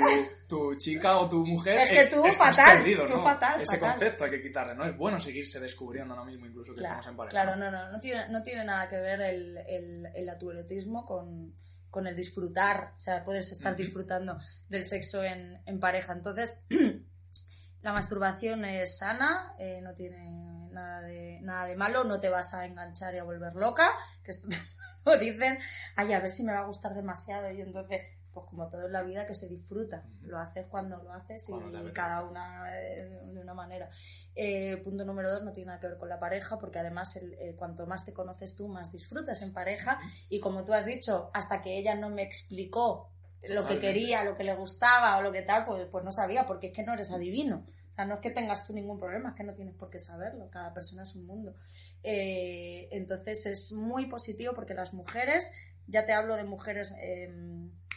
[0.49, 1.79] tu chica o tu mujer.
[1.81, 3.23] Es que eh, tú estás fatal, perdido, tú ¿no?
[3.25, 3.91] fatal, Ese fatal.
[3.91, 4.75] concepto hay que quitarle.
[4.77, 7.31] No es bueno seguirse descubriendo ahora mismo, incluso que Claro, estamos en pareja.
[7.33, 11.53] claro, no, no, no tiene, no tiene nada que ver el, el, el atuerotismo con,
[11.95, 14.37] con el disfrutar, o sea, puedes estar disfrutando
[14.69, 16.13] del sexo en, en pareja.
[16.13, 16.67] Entonces,
[17.83, 22.53] la masturbación es sana, eh, no tiene nada de, nada de malo, no te vas
[22.53, 23.89] a enganchar y a volver loca,
[24.25, 24.49] que esto
[25.05, 25.57] lo dicen,
[25.95, 28.01] ay, a ver si me va a gustar demasiado, y entonces,
[28.35, 31.79] pues como todo en la vida que se disfruta, lo haces cuando lo haces Cuando
[31.89, 33.89] y cada una eh, de una manera.
[34.35, 37.33] Eh, punto número dos, no tiene nada que ver con la pareja, porque además el-
[37.35, 39.99] el- cuanto más te conoces tú, más disfrutas en pareja.
[40.29, 43.11] Y como tú has dicho, hasta que ella no me explicó
[43.49, 46.47] lo que quería, lo que le gustaba o lo que tal, pues, pues no sabía,
[46.47, 47.65] porque es que no eres adivino.
[47.93, 50.01] O sea, no es que tengas tú ningún problema, es que no tienes por qué
[50.01, 50.51] saberlo.
[50.51, 51.55] Cada persona es un mundo.
[52.03, 55.53] Eh, entonces es muy positivo porque las mujeres,
[55.87, 57.33] ya te hablo de mujeres eh,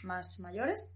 [0.04, 0.94] más mayores,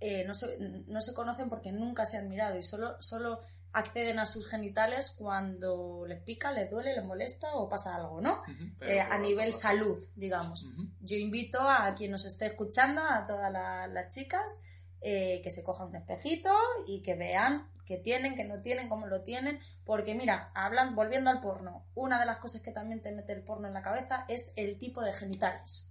[0.00, 3.40] eh, no, se, no se conocen porque nunca se han mirado y solo, solo
[3.72, 8.42] acceden a sus genitales cuando les pica, les duele, les molesta o pasa algo, ¿no?
[8.80, 10.66] Eh, a nivel salud, digamos.
[11.00, 14.62] Yo invito a quien nos esté escuchando, a todas la- las chicas,
[15.02, 16.50] eh, que se cojan un espejito
[16.86, 19.60] y que vean qué tienen, qué no tienen, cómo lo tienen.
[19.84, 23.42] Porque mira, hablan, volviendo al porno, una de las cosas que también te mete el
[23.44, 25.89] porno en la cabeza es el tipo de genitales.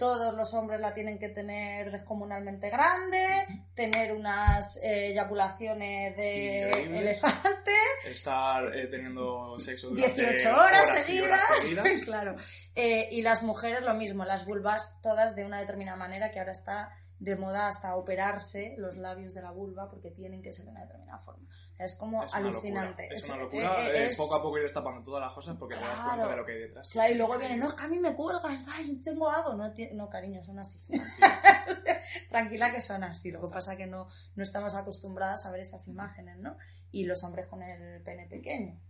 [0.00, 6.98] Todos los hombres la tienen que tener descomunalmente grande, tener unas eh, eyaculaciones de Increíble.
[7.00, 7.70] elefante,
[8.06, 11.86] Estar eh, teniendo sexo durante 18 horas, y horas seguidas, seguidas.
[12.06, 12.36] claro.
[12.74, 16.52] Eh, y las mujeres lo mismo, las vulvas todas de una determinada manera que ahora
[16.52, 20.70] está de moda hasta operarse los labios de la vulva porque tienen que ser de
[20.72, 21.46] una determinada forma.
[21.46, 23.08] O sea, es como Es alucinante.
[23.12, 23.70] Es, una locura.
[23.92, 26.30] eh, es- poco a poco ir destapando todas las cosas porque te das cuenta Claro.
[26.30, 26.90] de lo que hay detrás.
[26.90, 29.54] Claro, y luego viene, no, es que a mí me cuelgas, ay, tengo algo.
[29.54, 30.90] No, no cariño, son así.
[32.28, 33.30] Tranquila que son así.
[33.30, 36.56] Lo que pasa es que no, no estamos acostumbradas a ver esas imágenes, ¿no?
[36.90, 38.80] Y los hombres con el pene pequeño.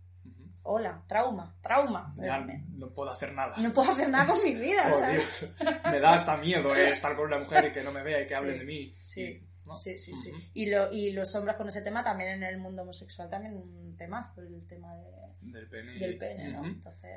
[0.63, 2.13] Hola, trauma, trauma.
[2.17, 3.55] Ya no puedo hacer nada.
[3.57, 4.91] No puedo hacer nada con mi vida.
[4.93, 5.89] Oh.
[5.89, 8.27] Me da hasta miedo eh, estar con una mujer y que no me vea y
[8.27, 8.95] que hablen Sí, de mí.
[9.01, 10.31] Sí, sí, sí.
[10.53, 13.95] Y, lo, y los hombres con ese tema también en el mundo homosexual también un
[13.97, 15.93] temazo, el tema de- Del pene.
[15.97, 16.65] del pene, ¿no?
[16.65, 17.09] Entonces,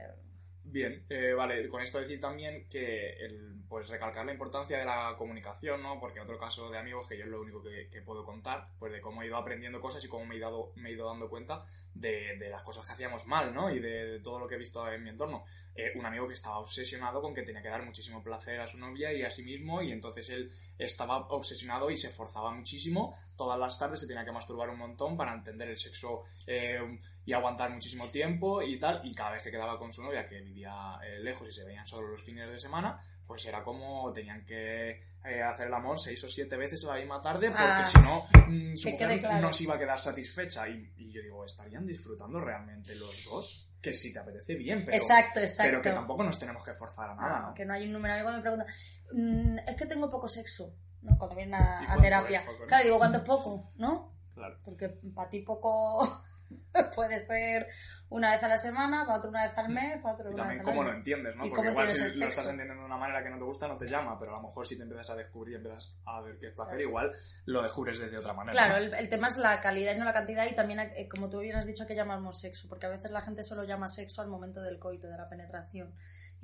[0.67, 5.15] Bien, eh, vale, con esto decir también que el, pues recalcar la importancia de la
[5.19, 6.01] comunicación, ¿no?
[6.01, 8.91] Porque otro caso de amigos que yo es lo único que, que puedo contar, pues
[8.91, 11.29] de cómo he ido aprendiendo cosas y cómo me he ido, me he ido dando
[11.29, 13.71] cuenta de, de las cosas que hacíamos mal, ¿no?
[13.75, 15.45] Y de, de todo lo que he visto en mi entorno.
[15.77, 18.79] Eh, un amigo que estaba obsesionado con que tenía que dar muchísimo placer a su
[18.79, 23.17] novia y a sí mismo y entonces él estaba obsesionado y se esforzaba muchísimo.
[23.37, 26.79] Todas las tardes se tenía que masturbar un montón para entender el sexo eh,
[27.25, 29.01] y aguantar muchísimo tiempo y tal.
[29.05, 31.87] Y cada vez que quedaba con su novia, que vivía eh, lejos y se veían
[31.87, 35.01] solo los fines de semana, pues era como tenían que
[35.43, 38.47] hacer el amor seis o siete veces a la misma tarde porque Ah, si no,
[38.49, 39.41] mm, su mujer claro.
[39.41, 40.69] no se iba a quedar satisfecha.
[40.69, 43.71] Y, y yo digo, ¿estarían disfrutando realmente los dos?
[43.85, 45.71] Que si te apetece bien, pero, exacto, exacto.
[45.71, 48.15] pero que tampoco nos tenemos que forzar a nada, que no hay un número.
[48.15, 48.67] A mí cuando me preguntan,
[49.13, 51.19] "Mm, es que tengo poco sexo, ¿no?
[51.19, 52.41] Cuando vienen ¿Y a, terapia.
[52.41, 52.67] es poco, no?
[52.67, 53.73] Claro, digo, ¿cuánto es poco?
[53.77, 54.17] ¿No?
[54.35, 54.59] Claro.
[54.65, 56.25] Porque para ti poco
[56.95, 57.67] puede ser
[58.09, 60.43] una vez a la semana, para otro una vez al mes, para otro Y una
[60.43, 61.47] también vez al cómo lo entiendes, ¿no?
[61.47, 63.77] ¿Y Porque igual si lo estás entendiendo de una manera que no te gusta, no
[63.77, 66.39] te llama, pero a lo mejor si te empiezas a descubrir y empiezas a ver
[66.39, 66.89] qué es placer, Exacto.
[66.89, 67.13] igual
[67.47, 68.53] lo descubres desde otra manera.
[68.53, 68.85] Claro, ¿no?
[68.85, 71.41] el, el tema es la calidad y no la cantidad y también, eh, como tú
[71.41, 74.29] bien has dicho, que llamamos sexo, porque a veces la gente solo llama sexo al
[74.29, 75.93] momento del coito, de la penetración,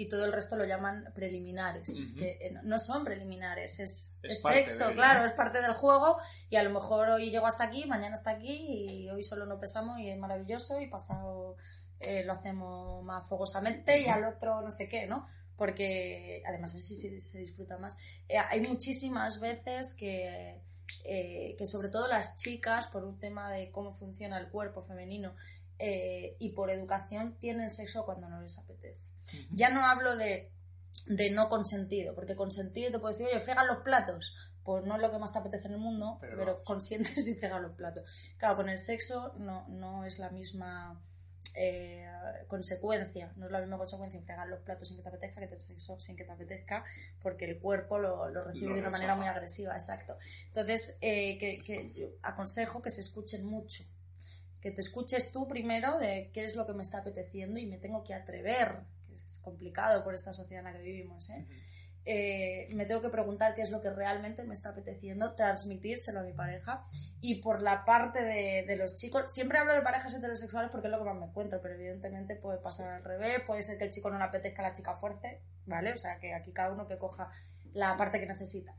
[0.00, 4.40] y todo el resto lo llaman preliminares, que eh, no son preliminares, es, Es es
[4.40, 5.26] parte sexo, de claro, ¿no?
[5.26, 6.16] es parte del juego
[6.48, 9.60] y a lo mejor hoy llego hasta aquí, mañana hasta aquí y hoy solo no
[9.60, 11.56] pesamos y es maravilloso y pasado
[11.98, 15.26] eh, lo hacemos más fogosamente y al otro no sé qué, ¿no?
[15.54, 17.98] Porque además así se, se disfruta más.
[18.26, 20.62] Eh, hay muchísimas veces que,
[21.04, 25.34] eh, que sobre todo las chicas, por un tema de cómo funciona el cuerpo femenino
[25.78, 29.09] eh, y por educación, tienen sexo cuando no les apetece.
[29.50, 30.52] Ya no hablo de,
[31.06, 34.34] de no consentido, porque consentir te puedo decir, oye, fregan los platos.
[34.62, 37.34] Pues no es lo que más te apetece en el mundo, Pero pero, consientes y
[37.34, 38.34] fregas los platos.
[38.38, 41.02] Claro, con el sexo no, no es la misma
[41.56, 42.06] eh,
[42.46, 45.60] consecuencia, no es la misma consecuencia fregar los platos sin que te apetezca que tener
[45.60, 46.84] sexo sin que te apetezca,
[47.20, 50.16] porque el cuerpo lo, lo recibe Lo de una manera muy agresiva, exacto.
[50.48, 53.84] Entonces, eh, que, que yo aconsejo que se escuchen mucho,
[54.60, 57.78] que te escuches tú primero de qué es lo que me está apeteciendo y me
[57.78, 61.46] tengo que atrever, es complicado por esta sociedad en la que vivimos, ¿eh?
[62.06, 66.22] Eh, me tengo que preguntar qué es lo que realmente me está apeteciendo, transmitírselo a
[66.22, 66.84] mi pareja.
[67.20, 70.92] Y por la parte de, de los chicos, siempre hablo de parejas heterosexuales porque es
[70.92, 73.90] lo que más me encuentro, pero evidentemente puede pasar al revés, puede ser que el
[73.90, 75.92] chico no le apetezca a la chica fuerte, ¿vale?
[75.92, 77.30] O sea, que aquí cada uno que coja
[77.74, 78.74] la parte que necesita.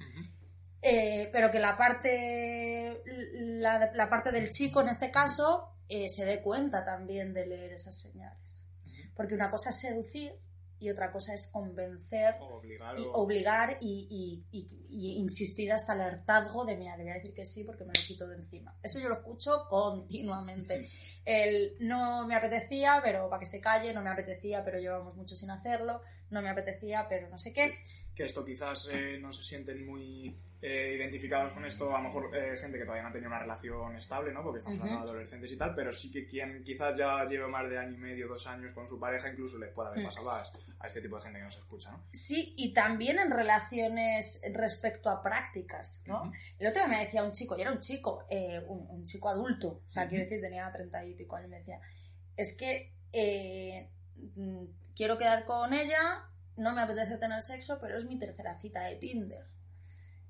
[0.81, 6.25] Eh, pero que la parte, la, la parte del chico en este caso eh, se
[6.25, 8.30] dé cuenta también de leer esas señales.
[9.15, 10.34] Porque una cosa es seducir
[10.80, 14.08] y otra cosa es convencer O obligar y o- obligar y,
[14.52, 17.63] y- y- y insistir hasta el hartazgo de mira, le voy a decir que sí
[17.63, 18.76] porque me lo quito de encima.
[18.82, 20.86] Eso yo lo escucho continuamente.
[21.26, 25.36] El no me apetecía, pero para que se calle, no me apetecía, pero llevamos mucho
[25.36, 27.76] sin hacerlo, no me apetecía, pero no sé qué.
[28.21, 32.38] Que esto quizás eh, no se sienten muy eh, identificados con esto, a lo mejor
[32.38, 34.43] eh, gente que todavía no ha tenido una relación estable, ¿no?
[34.43, 34.88] Porque estamos Ujú.
[34.88, 37.95] hablando de adolescentes y tal, pero sí que quien quizás ya lleve más de año
[37.95, 40.05] y medio, dos años con su pareja, incluso les puede haber Mm.
[40.05, 40.45] pasado a,
[40.81, 42.03] a este tipo de gente que nos escucha, ¿no?
[42.12, 46.31] Sí, y también en relaciones respecto a prácticas, ¿no?
[46.60, 49.29] El otro día me decía un chico, y era un chico, eh, un, un chico
[49.29, 51.79] adulto, o sea, quiero decir, tenía treinta y pico años, me decía,
[52.38, 52.93] es que
[54.36, 58.81] mm, quiero quedar con ella, no me apetece tener sexo, pero es mi tercera cita
[58.83, 59.45] de Tinder.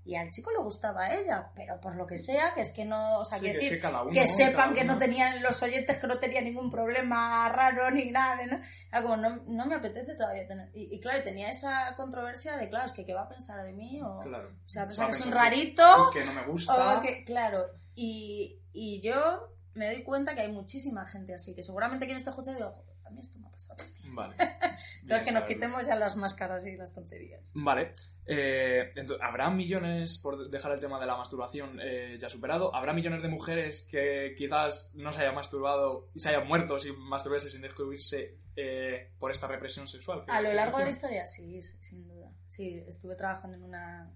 [0.03, 2.85] Y al chico le gustaba a ella, pero por lo que sea, que es que
[2.85, 6.07] no, o sea, Sí, que decir, que uno, sepan que no tenían los oyentes que
[6.07, 8.59] no tenía ningún problema raro ni nada, ¿no?
[8.91, 10.71] Era como, no, no me apetece todavía tener.
[10.73, 13.73] Y, y claro, tenía esa controversia de, claro, es que qué va a pensar de
[13.73, 14.49] mí o Claro.
[14.49, 16.97] o sea, pensar que es un rarito Que no me gusta.
[16.97, 17.63] o que, claro.
[17.93, 22.31] Y, y yo me doy cuenta que hay muchísima gente así, que seguramente quien está
[22.31, 23.83] escuchando digo, "Joder, a mí esto me ha pasado.
[24.11, 24.35] Vale.
[25.01, 27.53] Entonces, que nos quitemos ya las máscaras y las tonterías.
[27.55, 27.91] Vale.
[28.25, 33.23] Eh, ¿Habrá millones, por dejar el tema de la masturbación eh, ya superado, habrá millones
[33.23, 37.61] de mujeres que quizás no se hayan masturbado y se hayan muerto sin masturbarse, sin
[37.61, 40.23] descubrirse eh, por esta represión sexual?
[40.27, 42.31] A lo largo de la historia, sí, sin duda.
[42.47, 44.13] Sí, estuve trabajando en una,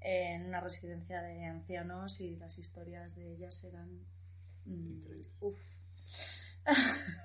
[0.00, 4.04] en una residencia de ancianos y las historias de ellas eran...
[4.64, 5.02] mm,
[5.40, 5.58] uf.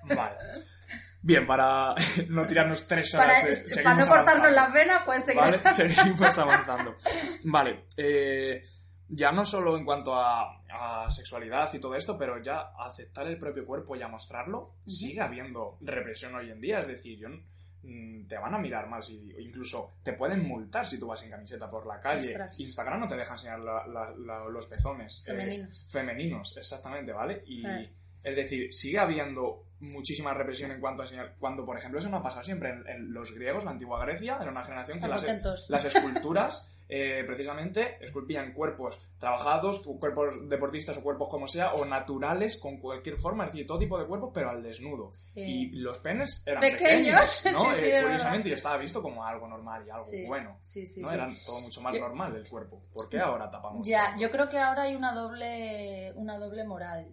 [0.04, 0.36] Vale.
[1.22, 1.94] Bien, para
[2.28, 4.50] no tirarnos tres horas Para, de- para no cortarnos avanzando.
[4.50, 5.40] las venas, pues seguir.
[5.42, 6.96] Vale, seguimos avanzando.
[7.44, 8.62] Vale, eh,
[9.08, 13.38] ya no solo en cuanto a, a sexualidad y todo esto, pero ya aceptar el
[13.38, 16.80] propio cuerpo y a mostrarlo, sigue habiendo represión hoy en día.
[16.80, 20.98] Es decir, yo, mm, te van a mirar más y incluso te pueden multar si
[20.98, 22.30] tú vas en camiseta por la calle.
[22.30, 22.58] Ostras.
[22.58, 25.20] Instagram no te deja enseñar la- la- la- los pezones.
[25.26, 25.86] eh, Femeninos.
[25.90, 27.42] femeninos, exactamente, ¿vale?
[27.46, 27.92] Y Eh.
[28.24, 31.34] es decir, sigue habiendo muchísima represión en cuanto a enseñar.
[31.38, 34.38] Cuando, por ejemplo, eso no ha pasado siempre en, en los griegos, la antigua Grecia,
[34.40, 35.24] era una generación que las,
[35.68, 42.58] las esculturas, eh, precisamente, esculpían cuerpos trabajados, cuerpos deportistas o cuerpos como sea, o naturales
[42.60, 45.10] con cualquier forma, es decir, todo tipo de cuerpos, pero al desnudo.
[45.10, 45.40] Sí.
[45.40, 47.70] Y los penes eran Pequeños, pequeños, ¿no?
[47.70, 50.50] sí, sí, Eh, curiosamente, y estaba visto como algo normal y algo bueno.
[50.50, 50.58] ¿no?
[50.60, 50.84] sí.
[51.10, 52.82] Eran todo mucho más Yo- normal el cuerpo.
[52.92, 53.86] ¿Por qué ahora tapamos?
[53.88, 54.20] Ya, todo?
[54.20, 57.08] yo creo que ahora hay una doble, una doble moral.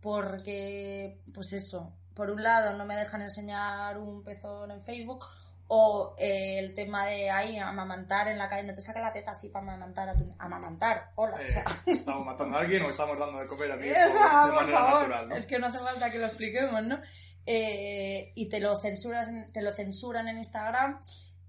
[0.00, 5.24] Porque, pues eso, por un lado no me dejan enseñar un pezón en Facebook
[5.68, 9.32] o eh, el tema de ahí amamantar en la calle, no te saca la teta
[9.32, 10.24] así para amamantar a tu...
[10.38, 11.42] Amamantar, hola.
[11.42, 14.46] Eh, o sea, ¿Estamos matando a alguien o estamos dando de comer a o sea,
[14.46, 15.28] de por favor, natural?
[15.28, 15.34] ¿no?
[15.36, 17.00] es que no hace falta que lo expliquemos, ¿no?
[17.46, 21.00] Eh, y te lo, censuras, en- te lo censuran en Instagram.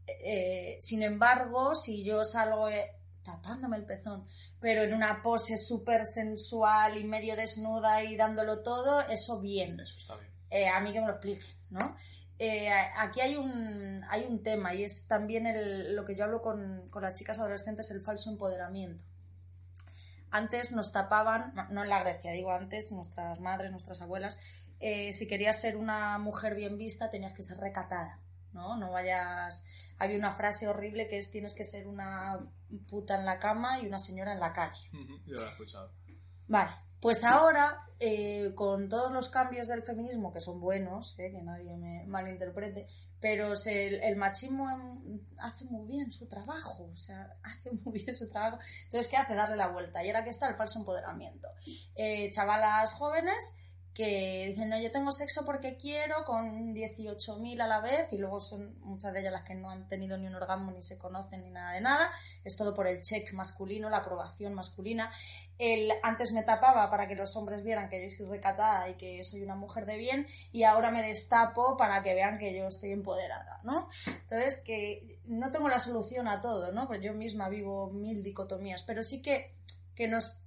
[0.08, 2.97] Eh, sin embargo, si yo salgo eh,
[3.28, 4.26] tapándome el pezón,
[4.60, 9.80] pero en una pose súper sensual y medio desnuda y dándolo todo, eso bien.
[9.82, 10.32] Eso está bien.
[10.50, 11.96] Eh, a mí que me lo explique, ¿no?
[12.40, 16.42] Eh, aquí hay un, hay un tema y es también el- lo que yo hablo
[16.42, 19.04] con, con las chicas adolescentes, el falso empoderamiento.
[20.30, 24.38] Antes nos tapaban, no- en la Grecia, digo antes, nuestras madres, nuestras abuelas,
[24.80, 28.20] eh, si querías ser una mujer bien vista tenías que ser recatada,
[28.58, 28.76] ¿no?
[28.76, 29.65] No vayas...
[30.00, 32.38] Había una frase horrible que es tienes que ser una
[32.89, 34.89] puta en la cama y una señora en la calle.
[35.26, 35.91] Yo lo he escuchado.
[36.48, 41.41] Vale, pues ahora, eh, con todos los cambios del feminismo, que son buenos, eh, que
[41.41, 42.88] nadie me malinterprete,
[43.20, 47.93] pero se- el, el machismo em, hace muy bien su trabajo, o sea, hace muy
[48.04, 48.60] bien su trabajo.
[48.84, 49.34] Entonces, ¿qué hace?
[49.34, 50.04] Darle la vuelta.
[50.04, 51.48] Y ahora que está el falso empoderamiento.
[51.96, 53.58] Eh, chavalas jóvenes
[53.98, 58.40] que dicen, no, yo tengo sexo porque quiero, con 18.000 a la vez, y luego
[58.40, 61.42] son muchas de ellas las que no han tenido ni un orgasmo, ni se conocen,
[61.42, 62.12] ni nada de nada.
[62.44, 65.12] Es todo por el check masculino, la aprobación masculina.
[65.58, 69.24] El, antes me tapaba para que los hombres vieran que yo soy recatada y que
[69.24, 72.92] soy una mujer de bien, y ahora me destapo para que vean que yo estoy
[72.92, 73.90] empoderada, ¿no?
[74.06, 76.88] Entonces, que no tengo la solución a todo, ¿no?
[76.88, 79.56] Pues yo misma vivo mil dicotomías, pero sí que,
[79.96, 80.38] que nos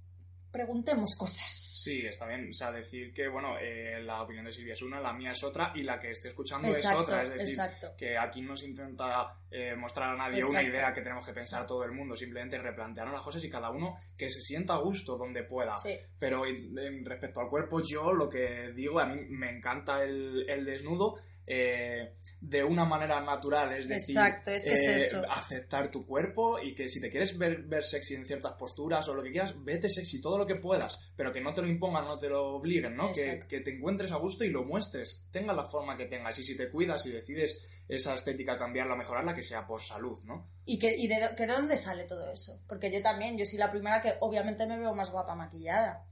[0.51, 1.79] preguntemos cosas.
[1.83, 2.49] Sí, está bien.
[2.49, 5.43] O sea, decir que, bueno, eh, la opinión de Silvia es una, la mía es
[5.43, 7.23] otra y la que esté escuchando Exacto, es otra.
[7.23, 7.93] Es decir, exacto.
[7.97, 10.69] que aquí no se intenta eh, mostrar a nadie una Exacto.
[10.69, 13.95] idea que tenemos que pensar todo el mundo, simplemente replantearnos las cosas y cada uno
[14.17, 15.73] que se sienta a gusto donde pueda.
[15.79, 15.97] Sí.
[16.19, 20.45] Pero en- en respecto al cuerpo, yo lo que digo, a mí me encanta el,
[20.49, 21.17] el desnudo.
[21.47, 25.23] Eh, de una manera natural, es decir, Exacto, es que es eh, eso.
[25.29, 29.13] aceptar tu cuerpo y que si te quieres ver, ver sexy en ciertas posturas o
[29.13, 32.05] lo que quieras, vete sexy todo lo que puedas, pero que no te lo impongan,
[32.05, 33.11] no te lo obliguen, ¿no?
[33.11, 36.43] Que, que te encuentres a gusto y lo muestres, tenga la forma que tengas y
[36.43, 40.47] si te cuidas y decides esa estética cambiarla, mejorarla, que sea por salud, ¿no?
[40.65, 42.61] ¿Y, que, y de, que de dónde sale todo eso?
[42.67, 46.05] Porque yo también, yo soy la primera que obviamente me veo más guapa maquillada.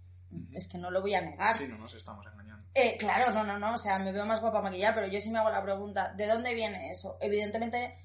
[0.53, 1.57] Es que no lo voy a negar.
[1.57, 2.38] Sí, no nos estamos engañando.
[2.73, 5.32] Eh, claro, no, no, no, o sea, me veo más guapa maquillada, pero yo sí
[5.32, 7.17] me hago la pregunta, ¿de dónde viene eso?
[7.19, 7.95] Evidentemente,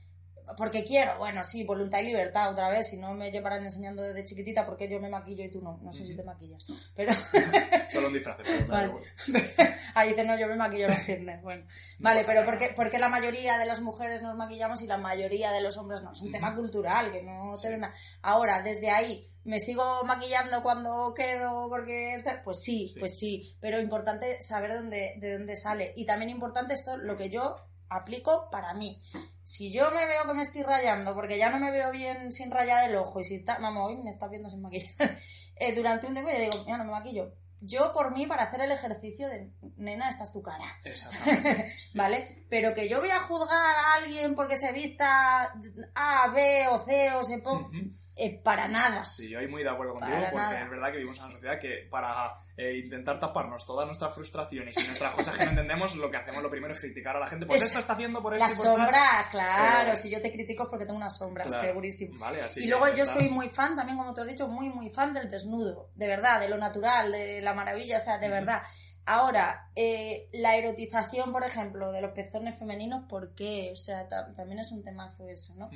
[0.57, 4.24] porque quiero, bueno, sí, voluntad y libertad otra vez, si no me llevarán enseñando desde
[4.24, 7.12] chiquitita porque yo me maquillo y tú no, no sé si te maquillas, pero...
[7.90, 8.92] Solo un disfraz, pero Vale.
[9.94, 11.42] Ahí dice, no, yo me maquillo los viernes.
[11.42, 11.64] Bueno,
[11.98, 14.98] vale, pero ¿por qué, por qué la mayoría de las mujeres nos maquillamos y la
[14.98, 16.12] mayoría de los hombres no?
[16.12, 17.94] Es un tema cultural que no tiene nada.
[18.22, 21.68] Ahora, desde ahí, ¿me sigo maquillando cuando quedo?
[21.68, 23.00] Porque, pues sí, Sí.
[23.00, 23.57] pues sí.
[23.61, 25.92] Pero importante saber dónde, de dónde sale.
[25.96, 27.54] Y también importante esto, lo que yo
[27.88, 29.02] aplico para mí.
[29.44, 32.50] Si yo me veo que me estoy rayando, porque ya no me veo bien sin
[32.50, 34.92] rayar el ojo, y si está, vamos, hoy me estás viendo sin maquillar,
[35.57, 37.35] eh, durante un tiempo yo digo, ya no me maquillo.
[37.61, 40.64] Yo por mí, para hacer el ejercicio de, nena, esta es tu cara.
[40.85, 41.72] Exactamente.
[41.94, 42.46] ¿Vale?
[42.50, 45.54] Pero que yo voy a juzgar a alguien porque se vista
[45.94, 47.70] A, B o C o se ponga...
[48.16, 49.05] eh, para nada.
[49.05, 50.61] Sí, yo ahí muy de acuerdo contigo Para porque nada.
[50.64, 54.77] es verdad que vivimos en una sociedad que para eh, intentar taparnos todas nuestras frustraciones
[54.79, 57.27] y nuestras cosas que no entendemos, lo que hacemos lo primero es criticar a la
[57.27, 57.46] gente.
[57.46, 60.62] Pues Es- esto está haciendo por esto La sombra, claro, Pero- si yo te critico
[60.64, 61.64] es porque tengo una sombra, Claro.
[61.64, 62.18] segurísimo.
[62.20, 63.14] Vale, así y luego yo está.
[63.20, 66.38] soy muy fan, también como te he dicho, muy, muy fan del desnudo, de verdad,
[66.40, 68.62] de lo natural, de la maravilla, o sea, de verdad.
[69.07, 73.70] Ahora, eh, la erotización, por ejemplo, de los pezones femeninos, ¿por qué?
[73.72, 75.68] O sea, ta- también es un temazo eso, ¿no?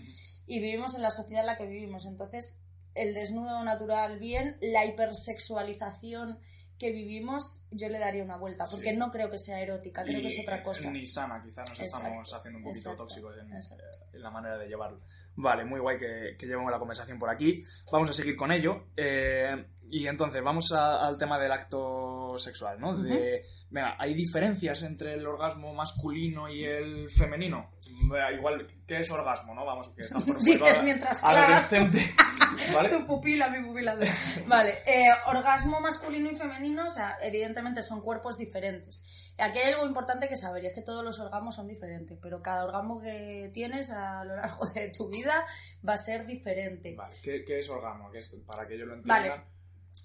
[0.48, 4.84] Y vivimos en la sociedad en la que vivimos, entonces el desnudo natural bien, la
[4.86, 6.40] hipersexualización
[6.78, 8.96] que vivimos, yo le daría una vuelta, porque Sí.
[8.96, 10.90] no creo que sea erótica, creo Y, que es otra cosa.
[10.92, 13.84] Ni sana, quizás nos Exacto, estamos haciendo un poquito exacto, tóxicos en, exacto.
[14.12, 15.00] en la manera de llevarlo.
[15.34, 17.64] Vale, muy guay que, que llevemos la conversación por aquí.
[17.90, 18.86] Vamos a seguir con ello.
[18.96, 22.96] Eh, y entonces, vamos a- al tema del acto sexual, ¿no?
[22.96, 27.70] De, venga, ¿hay diferencias entre el orgasmo masculino y el femenino?
[28.10, 29.64] Vea, Igual, ¿qué es orgasmo, no?
[29.64, 32.00] Vamos, que están por Dices mientras adolescente.
[32.74, 32.88] ¿Vale?
[32.88, 33.96] Tu pupila, mi pupila.
[34.46, 39.34] Vale, eh, orgasmo masculino y femenino, o sea, evidentemente son cuerpos diferentes.
[39.38, 42.40] Aquí hay algo importante que saber, y es que todos los orgasmos son diferentes, pero
[42.42, 45.44] cada orgasmo que tienes a lo largo de tu vida
[45.86, 46.94] va a ser diferente.
[46.96, 48.10] Vale, ¿qué, qué es orgasmo?
[48.10, 49.28] ¿Qué es- para que yo lo entienda.
[49.28, 49.42] Vale.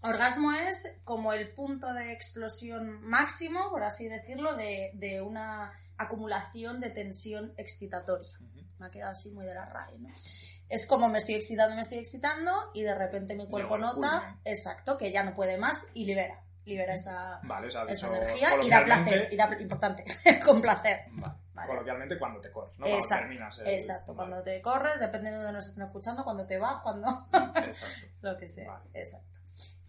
[0.04, 6.80] Orgasmo es como el punto de explosión máximo, por así decirlo, de, de una acumulación
[6.80, 8.30] de tensión excitatoria.
[8.80, 10.10] Me ha quedado así muy de la RAE, ¿no?
[10.70, 14.98] Es como me estoy excitando, me estoy excitando y de repente mi cuerpo nota, exacto,
[14.98, 16.40] que ya no puede más y libera.
[16.66, 19.28] Libera esa, Vale, energía y da placer.
[19.30, 20.06] coloquialmente- Y da, importante,
[20.46, 21.02] con placer.
[21.12, 21.34] Vale.
[21.54, 21.68] Vale.
[21.70, 22.86] Coloquialmente cuando te corres, ¿no?
[22.86, 23.60] Cuando exacto, terminas.
[23.60, 24.16] el- exacto.
[24.16, 27.28] Cuando te corres, dependiendo de donde nos estén escuchando, cuando te vas, cuando...
[27.68, 28.08] Exacto.
[28.22, 29.33] lo que sea, exacto.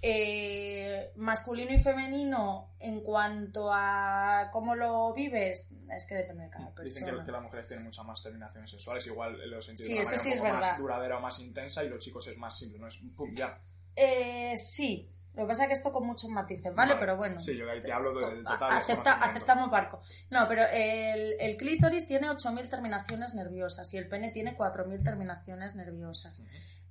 [0.06, 6.66] Eh, masculino y femenino en cuanto a cómo lo vives, es que depende de cada
[6.82, 7.20] Dicen persona.
[7.20, 10.02] que, que las mujeres tienen muchas más terminaciones sexuales, igual lo sentís Sí, de una
[10.02, 10.70] eso manera sí un es poco verdad.
[10.72, 13.58] más duradera o más intensa y los chicos es más simple, no es pum, ya.
[13.96, 16.92] Eh, sí, lo que pasa es que esto con muchos matices, ¿vale?
[16.92, 17.00] Vale.
[17.00, 17.40] pero bueno.
[17.40, 20.00] Sí, yo de ahí te hablo del total acepta- aceptamos barco.
[20.28, 25.74] No, pero el, el clítoris tiene 8.000 terminaciones nerviosas y el pene tiene 4.000 terminaciones
[25.76, 26.42] nerviosas.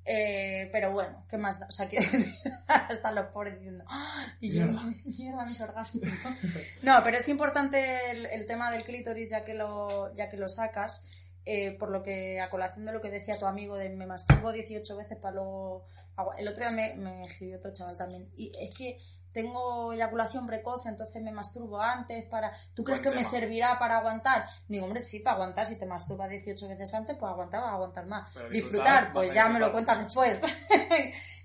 [0.06, 1.68] Eh, pero bueno, ¿qué más da?
[1.68, 1.88] O sea,
[2.68, 4.82] ahora están los pobres diciendo, "Ah", y yo, Mierda.
[5.18, 6.04] mierda, mis orgasmos.
[6.84, 10.50] No, pero es importante el, el tema del clítoris ya que lo, ya que lo
[10.50, 14.06] sacas, eh, por lo que, a colación de lo que decía tu amigo de me
[14.06, 15.86] masturbo 18 veces para luego...
[16.38, 18.98] El otro día me, me escribió otro chaval también, y es que
[19.34, 22.52] tengo eyaculación precoz, entonces me masturbo antes para...
[22.74, 24.46] ¿Tú crees Buen que me servirá para aguantar?
[24.68, 25.68] Digo, hombre, sí, para aguantar.
[25.68, 28.32] Si te masturbas 18 veces antes, pues aguantar, vas a aguantar más.
[28.34, 30.42] Pero disfrutar, disfrutar, pues ya me lo cuentas después.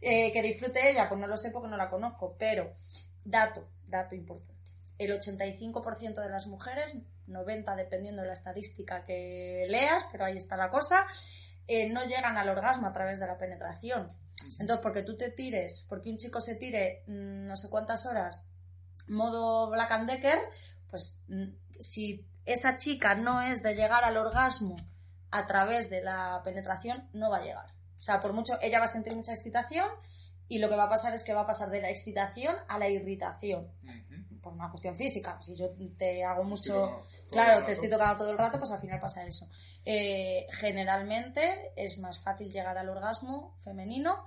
[0.00, 2.36] Eh, que disfrute ella, pues no lo sé porque no la conozco.
[2.38, 2.72] Pero,
[3.24, 4.70] dato, dato importante.
[4.98, 10.56] El 85% de las mujeres, 90% dependiendo de la estadística que leas, pero ahí está
[10.56, 11.06] la cosa,
[11.66, 14.06] eh, no llegan al orgasmo a través de la penetración.
[14.60, 18.46] Entonces, porque tú te tires, porque un chico se tire mm, no sé cuántas horas
[19.08, 20.38] modo Black and Decker,
[20.90, 21.46] pues mm,
[21.78, 24.76] si esa chica no es de llegar al orgasmo
[25.30, 27.66] a través de la penetración, no va a llegar.
[27.96, 29.88] O sea, por mucho, ella va a sentir mucha excitación
[30.48, 32.78] y lo que va a pasar es que va a pasar de la excitación a
[32.78, 33.70] la irritación,
[34.40, 35.40] por una cuestión física.
[35.40, 37.04] Si yo te hago mucho...
[37.28, 39.48] Claro, te estoy tocando todo el rato, pues al final pasa eso.
[39.84, 44.24] Eh, generalmente es más fácil llegar al orgasmo femenino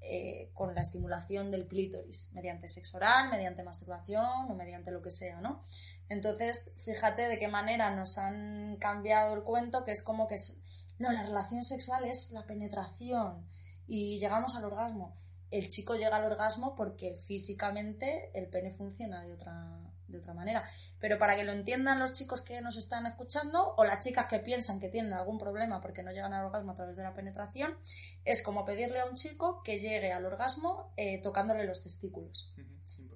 [0.00, 5.10] eh, con la estimulación del clítoris, mediante sexo oral, mediante masturbación o mediante lo que
[5.10, 5.64] sea, ¿no?
[6.10, 10.60] Entonces, fíjate de qué manera nos han cambiado el cuento, que es como que es,
[10.98, 13.48] no, la relación sexual es la penetración
[13.86, 15.16] y llegamos al orgasmo.
[15.50, 20.64] El chico llega al orgasmo porque físicamente el pene funciona de otra, de otra manera.
[21.00, 24.38] Pero para que lo entiendan los chicos que nos están escuchando o las chicas que
[24.38, 27.76] piensan que tienen algún problema porque no llegan al orgasmo a través de la penetración,
[28.24, 32.54] es como pedirle a un chico que llegue al orgasmo eh, tocándole los testículos.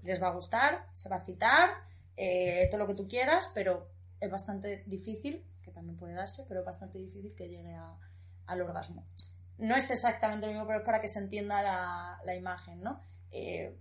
[0.02, 1.70] Les va a gustar, se va a citar,
[2.16, 6.60] eh, todo lo que tú quieras, pero es bastante difícil, que también puede darse, pero
[6.60, 7.96] es bastante difícil que llegue a-
[8.46, 9.06] al orgasmo.
[9.58, 13.02] No es exactamente lo mismo, pero es para que se entienda la, la imagen, ¿no?
[13.30, 13.76] Eh,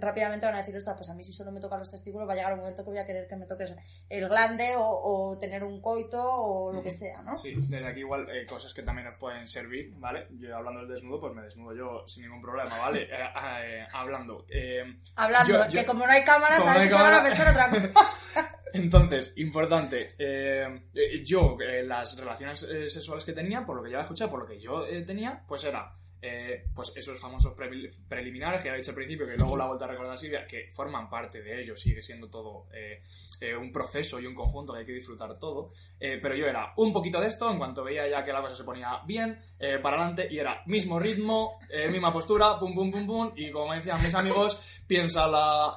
[0.00, 2.32] rápidamente van a decir, ostras, pues a mí si solo me tocan los testículos va
[2.32, 3.74] a llegar un momento que voy a querer que me toques
[4.08, 4.84] el glande o,
[5.32, 7.36] o tener un coito o lo que sea, ¿no?
[7.38, 10.26] Sí, desde aquí igual eh, cosas que también nos pueden servir, ¿vale?
[10.38, 13.08] Yo hablando del desnudo, pues me desnudo yo sin ningún problema, ¿vale?
[13.14, 13.16] Eh,
[13.62, 14.44] eh, hablando.
[14.48, 14.82] eh,
[15.16, 17.48] Hablando, Yo- yo- que como no hay cámaras, a no si se van a pensar
[17.48, 18.56] otra cosa.
[18.72, 20.84] Entonces, importante, eh,
[21.24, 22.60] yo, eh, las relaciones
[22.92, 25.92] sexuales que tenía, por lo que yo escuchado, por lo que yo tenía, pues era
[26.26, 29.66] eh, pues esos famosos pre- preliminares que ya he dicho al principio, que luego la
[29.66, 33.02] vuelta a recordar Silvia, que forman parte de ello, sigue siendo todo eh,
[33.42, 35.70] eh, un proceso y un conjunto que hay que disfrutar todo.
[35.98, 38.64] Pero yo era un poquito de esto, en cuanto veía ya que la cosa se
[38.64, 39.38] ponía bien,
[39.82, 41.58] para adelante, y era mismo ritmo,
[41.90, 45.76] misma postura, pum, pum, pum, pum, y como decían mis amigos, piensa la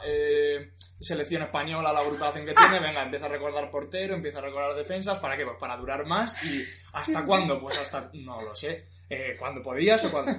[1.00, 5.20] selección española, la agrupación que tiene, venga, empieza a recordar portero, empieza a recordar defensas,
[5.20, 5.46] ¿para qué?
[5.46, 7.60] Pues para durar más, y ¿hasta cuándo?
[7.60, 10.32] Pues hasta, no lo sé, eh, cuando podías o cuando...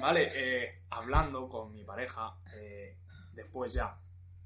[0.00, 2.96] Vale, eh, hablando con mi pareja, eh,
[3.32, 3.96] después ya,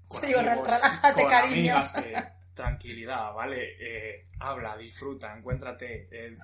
[0.08, 1.54] con Digo, amigos, relájate, con cariño.
[1.76, 2.24] amigas, eh,
[2.54, 3.76] tranquilidad, ¿vale?
[3.80, 6.36] Eh, habla, disfruta, encuéntrate, eh,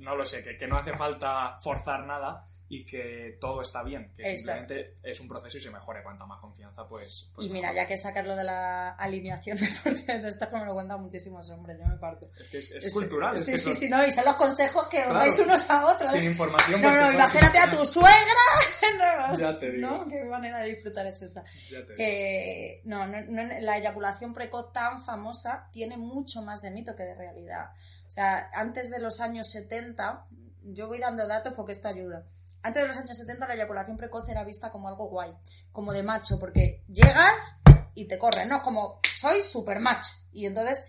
[0.00, 2.46] no lo sé, que, que no hace falta forzar nada
[2.76, 4.60] y que todo está bien, que Exacto.
[4.74, 6.02] simplemente es un proceso y se mejore.
[6.02, 7.30] Cuanta más confianza, pues...
[7.34, 7.76] pues Y mira, mejor.
[7.82, 11.48] ya que sacas lo de la alineación deportiva de esto, que me lo cuentan muchísimos
[11.50, 12.28] hombres, yo me parto.
[12.40, 13.36] Es que es, es cultural.
[13.36, 15.18] es Sí, que sí, son- sí, no, y son los consejos que os Claro.
[15.20, 16.10] dais unos a otros.
[16.10, 16.80] Sin información...
[16.80, 18.10] No, pues, no, te imagínate a tu suegra.
[18.98, 19.88] No, Ya te digo.
[19.90, 20.08] ¿No?
[20.08, 21.44] Qué manera de disfrutar es esa.
[21.70, 22.80] ya te digo.
[22.84, 27.14] No, no, no, la eyaculación precoz tan famosa tiene mucho más de mito que de
[27.14, 27.70] realidad.
[28.06, 30.26] O sea, antes de los años 70,
[30.64, 32.26] yo voy dando datos porque esto ayuda.
[32.64, 35.36] Antes de los años 70 la eyaculación precoz era vista como algo guay,
[35.70, 37.60] como de macho, porque llegas
[37.94, 38.62] y te corren, ¿no?
[38.62, 40.10] Como, soy súper macho.
[40.32, 40.86] Y entonces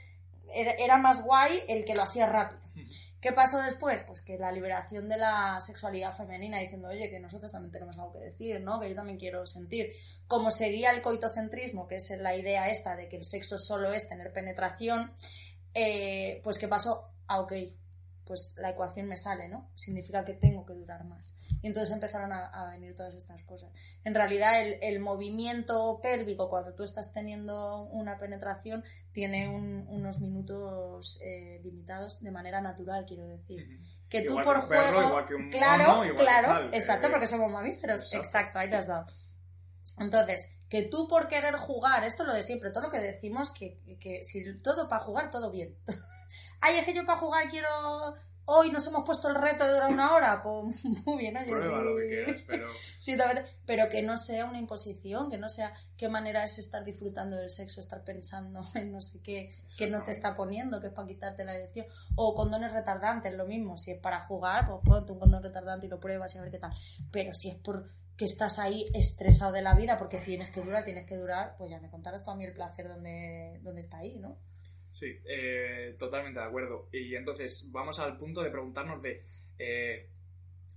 [0.53, 2.61] era, era más guay el que lo hacía rápido.
[3.19, 4.03] ¿Qué pasó después?
[4.03, 8.13] Pues que la liberación de la sexualidad femenina diciendo, oye, que nosotros también tenemos algo
[8.13, 8.79] que decir, ¿no?
[8.79, 9.91] Que yo también quiero sentir.
[10.27, 14.07] Como seguía el coitocentrismo, que es la idea esta de que el sexo solo es
[14.07, 15.11] tener penetración,
[15.73, 17.09] eh, pues ¿qué pasó?
[17.27, 17.51] Ah, ok,
[18.25, 19.69] pues la ecuación me sale, ¿no?
[19.75, 21.33] Significa que tengo que durar más.
[21.65, 23.71] Y entonces empezaron a, a venir todas estas cosas.
[24.03, 30.19] En realidad el, el movimiento pélvico cuando tú estás teniendo una penetración tiene un- unos
[30.19, 33.67] minutos eh, limitados de manera natural, quiero decir.
[34.09, 35.07] Que tú por un perro, juego...
[35.09, 37.99] igual que un claro, mono, igual que claro, tal, exacto, eh, porque somos mamíferos.
[38.13, 38.17] exacto.
[38.27, 39.07] Exacto, ahí te has dado.
[39.97, 43.49] Entonces, que tú por querer jugar, esto es lo de siempre, todo lo que decimos,
[43.49, 45.75] que, que si todo para jugar, todo bien.
[46.61, 48.13] Ay, es que yo para jugar quiero...
[48.47, 51.79] Hoy nos hemos puesto el reto de durar una hora, pues muy bien, oye, Prueba
[51.79, 51.85] sí.
[51.85, 52.67] lo que quieras, pero...
[52.99, 53.17] Sí,
[53.65, 57.49] pero que no sea una imposición, que no sea qué manera es estar disfrutando del
[57.49, 61.07] sexo, estar pensando en no sé qué, que no te está poniendo, que es para
[61.07, 61.87] quitarte la elección.
[62.15, 63.77] O condones retardantes, lo mismo.
[63.77, 66.51] Si es para jugar, pues ponte un condón retardante y lo pruebas y a ver
[66.51, 66.73] qué tal.
[67.11, 70.85] Pero si es por que estás ahí estresado de la vida porque tienes que durar,
[70.85, 73.97] tienes que durar, pues ya me contarás tú a mí el placer donde, donde está
[73.97, 74.37] ahí, ¿no?
[74.95, 76.87] Sí, eh, totalmente de acuerdo.
[76.93, 79.25] Y entonces vamos al punto de preguntarnos de...
[79.59, 80.09] eh,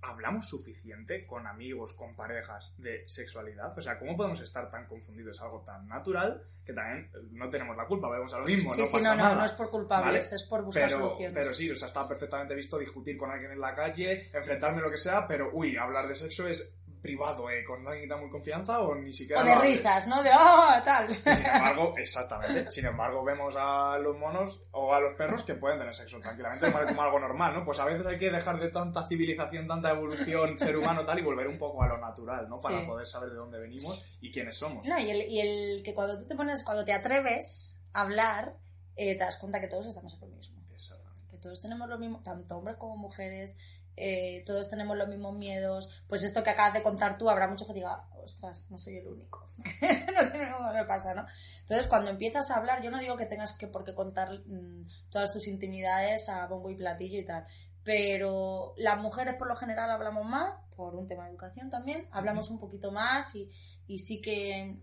[0.01, 3.77] ¿Hablamos suficiente con amigos, con parejas de sexualidad?
[3.77, 5.35] O sea, ¿cómo podemos estar tan confundidos?
[5.35, 8.79] Es algo tan natural que también no tenemos la culpa, vamos a lo mismo, sí,
[8.79, 9.35] no sí, pasa no, no, nada.
[9.39, 10.19] no es por culpables, ¿vale?
[10.19, 11.33] es por buscar pero, soluciones.
[11.33, 14.89] pero sí, o sea, está perfectamente visto discutir con alguien en la calle, enfrentarme lo
[14.89, 17.63] que sea, pero uy, hablar de sexo es privado, ¿eh?
[17.65, 19.41] Con alguien que da muy confianza o ni siquiera...
[19.41, 20.21] o de risas, ¿no?
[20.23, 20.81] De ¡ah!
[20.83, 21.09] tal.
[21.09, 22.69] Y Sin embargo, exactamente.
[22.71, 26.71] Sin embargo, vemos a los monos o a los perros que pueden tener sexo tranquilamente
[26.71, 27.65] como algo normal, ¿no?
[27.65, 31.23] Pues a veces hay que dejar de tanta civilización, tanta evolución, ser humano tal, y
[31.23, 32.57] volver un poco a lo natural, ¿no?
[32.59, 32.85] Para Sí.
[32.85, 34.85] poder saber de dónde venimos y quiénes somos.
[34.87, 38.55] No, y el, y el que cuando tú te pones, cuando te atreves a hablar,
[38.95, 40.59] eh, te das cuenta que todos estamos en lo mismo.
[40.73, 41.25] Exactamente.
[41.29, 43.57] Que todos tenemos lo mismo, tanto hombres como mujeres,
[43.99, 46.03] eh, todos tenemos los mismos miedos.
[46.07, 49.07] Pues esto que acabas de contar tú, habrá mucho que diga, ostras, no soy el
[49.07, 49.47] único.
[50.15, 51.25] no sé cómo me pasa, ¿no?
[51.61, 54.87] Entonces, cuando empiezas a hablar, yo no digo que tengas que por qué contar mm,
[55.09, 57.45] todas tus intimidades a bombo y platillo y tal.
[57.83, 62.49] Pero las mujeres por lo general hablamos más, por un tema de educación también, hablamos
[62.49, 63.49] un poquito más y,
[63.87, 64.79] y sí que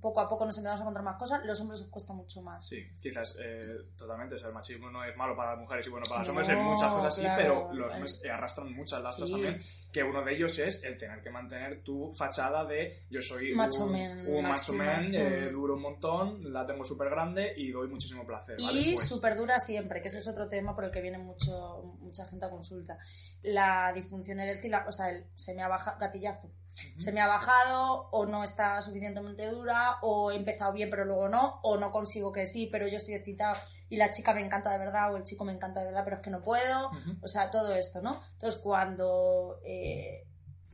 [0.00, 2.66] poco a poco nos empezamos a encontrar más cosas, los hombres os cuesta mucho más.
[2.66, 4.34] Sí, quizás eh, totalmente.
[4.34, 6.32] O sea, el machismo no es malo para las mujeres y bueno para los No,
[6.32, 7.36] hombres en muchas cosas sí, claro.
[7.42, 9.32] pero los hombres eh, arrastran muchas lastres Sí.
[9.32, 9.60] también.
[9.92, 13.84] Que uno de ellos es el tener que mantener tu fachada de yo soy Macho
[13.86, 14.78] un, man, un macho máximo.
[14.84, 15.52] man, eh, Mm.
[15.52, 18.56] duro un montón, la tengo súper grande y doy muchísimo placer.
[18.62, 18.80] ¿vale?
[18.80, 21.96] Y Pues, súper dura siempre, que ese es otro tema por el que viene mucho,
[22.00, 22.98] mucha gente a consulta.
[23.42, 26.50] La disfunción eréctil, o sea, el, se me ha bajado, gatillazo,
[26.96, 31.28] se me ha bajado o no está suficientemente dura o he empezado bien pero luego
[31.28, 33.56] no o no consigo que sí pero yo estoy excitado
[33.88, 36.16] y la chica me encanta de verdad o el chico me encanta de verdad pero
[36.16, 36.90] es que no puedo.
[37.22, 38.22] O sea, todo esto, ¿no?
[38.32, 39.60] Entonces cuando...
[39.64, 40.26] eh,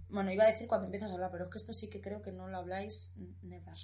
[0.08, 2.22] bueno, iba a decir cuando empiezas a hablar, pero es que esto sí que creo
[2.22, 3.76] que no lo habláis never.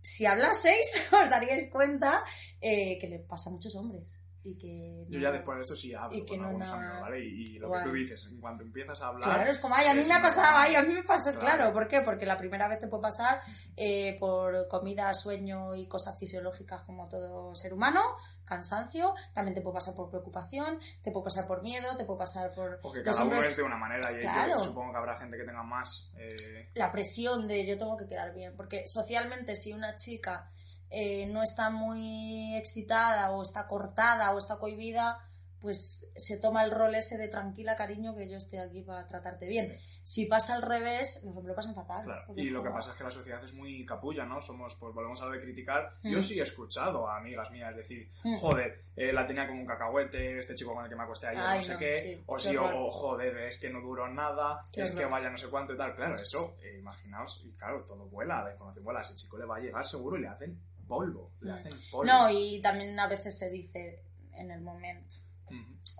[0.00, 2.22] Si hablaseis, os daríais cuenta
[2.60, 4.20] eh, que le pasa a muchos hombres.
[4.50, 7.24] Y que Yo ya después de esto sí hablo y con no algunos amigos, ¿vale?
[7.24, 7.82] Y, y lo Guay.
[7.82, 9.28] que tú dices, en cuanto empiezas a hablar...
[9.34, 11.40] Claro, es como, ay, a mí me ha pasado, ay, a mí me pasó, Claro.
[11.56, 11.72] claro.
[11.72, 12.00] ¿Por qué?
[12.02, 13.40] Porque la primera vez te puede pasar
[13.76, 18.00] eh, por comida, sueño y cosas fisiológicas como todo ser humano,
[18.44, 22.50] cansancio, también te puede pasar por preocupación, te puede pasar por miedo, te puede pasar
[22.54, 24.58] por Porque cada uno es de una manera y yo Claro.
[24.58, 26.12] supongo que habrá gente que tenga más...
[26.16, 28.54] eh, la presión de yo tengo que quedar bien.
[28.56, 30.50] Porque socialmente, si una chica
[30.90, 35.24] eh, no está muy excitada o está cortada o está cohibida,
[35.60, 39.48] pues se toma el rol ese de tranquila, cariño, que yo estoy aquí para tratarte
[39.48, 39.74] bien.
[40.04, 42.04] Si pasa al revés, los hombres lo pasan fatal.
[42.04, 44.40] Claro, y lo que pasa es que la sociedad es muy capulla, ¿no?
[44.40, 45.90] Somos, pues volvemos a lo de criticar.
[46.04, 46.10] Mm.
[46.12, 48.36] Yo sí he escuchado a amigas mías decir, Mm.
[48.38, 51.42] joder, eh, la tenía como un cacahuete, este chico con el que me acosté ayer,
[51.44, 52.00] Ay, no sé no, qué.
[52.02, 52.74] sí, o qué sí, o, horror.
[52.86, 55.76] o, joder, es que no duró nada, Qué es que vaya no sé cuánto y
[55.76, 55.92] tal.
[55.96, 59.00] Claro, eso, eh, imaginaos, y claro, todo vuela, la información vuela.
[59.00, 60.56] A ese chico le va a llegar seguro y le hacen
[60.88, 62.10] polvo, le hacen polvo.
[62.12, 65.16] No, y también a veces se dice en el momento.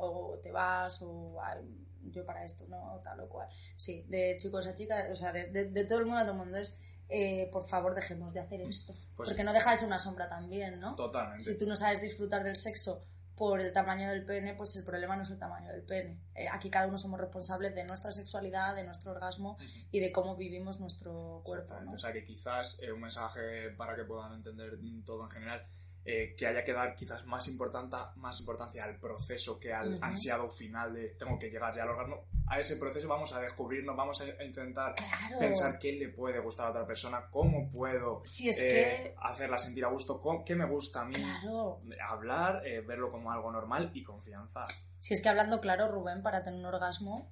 [0.00, 4.66] O te vas o "Ay, yo para esto no tal o cual sí de chicos
[4.66, 6.78] a chicas o sea de, de- de todo el mundo a todo el mundo es
[7.08, 9.44] eh, por favor dejemos de hacer esto Pues porque sí.
[9.44, 11.44] no deja de ser una sombra también no Totalmente.
[11.44, 13.04] si tú no sabes disfrutar del sexo
[13.38, 16.46] por el tamaño del pene pues el problema no es el tamaño del pene Eh,
[16.50, 19.56] aquí cada uno somos responsables de nuestra sexualidad de nuestro orgasmo
[19.90, 21.80] y de cómo vivimos nuestro cuerpo.
[21.80, 21.92] ¿no?
[21.92, 25.66] O sea que quizás eh, un mensaje para que puedan entender todo en general,
[26.04, 30.48] eh, que haya que dar quizás más, importanta, más importancia al proceso que al ansiado
[30.48, 32.16] final de tengo que llegar ya al órgano.
[32.46, 35.38] A ese proceso vamos a descubrirnos, vamos a intentar Claro.
[35.38, 39.58] pensar qué le puede gustar a otra persona, cómo puedo Si es eh, que- hacerla
[39.58, 41.14] sentir a gusto, cómo- qué me gusta a mí.
[41.14, 44.62] claro Hablar, eh, verlo como algo normal y confianza.
[44.98, 47.30] Si es que hablando claro, Rubén, para tener un orgasmo,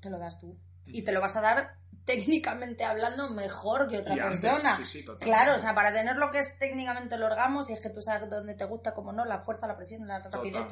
[0.00, 0.58] te lo das tú.
[0.84, 4.76] Y te lo vas a dar técnicamente hablando mejor que otra Y antes, persona.
[4.76, 5.24] sí, sí, totalmente.
[5.26, 8.02] claro, o sea, para tener lo que es técnicamente el orgasmo, si es que tú
[8.02, 10.62] sabes dónde te gusta, como no, la fuerza, la presión, la rapidez,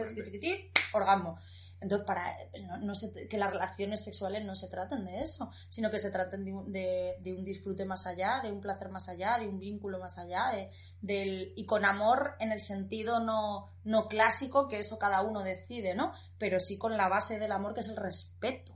[0.92, 1.38] orgasmo.
[1.80, 2.24] Entonces, para
[2.66, 6.10] no, no se- que las relaciones sexuales no se traten de eso, sino que se
[6.10, 9.46] traten de, un- de- de un disfrute más allá, de un placer más allá, de
[9.46, 10.70] un vínculo más allá, de,
[11.02, 15.94] del, y con amor en el sentido no, no clásico, que eso cada uno decide,
[15.94, 16.12] ¿no?
[16.36, 18.72] Pero sí con la base del amor, que es el respeto.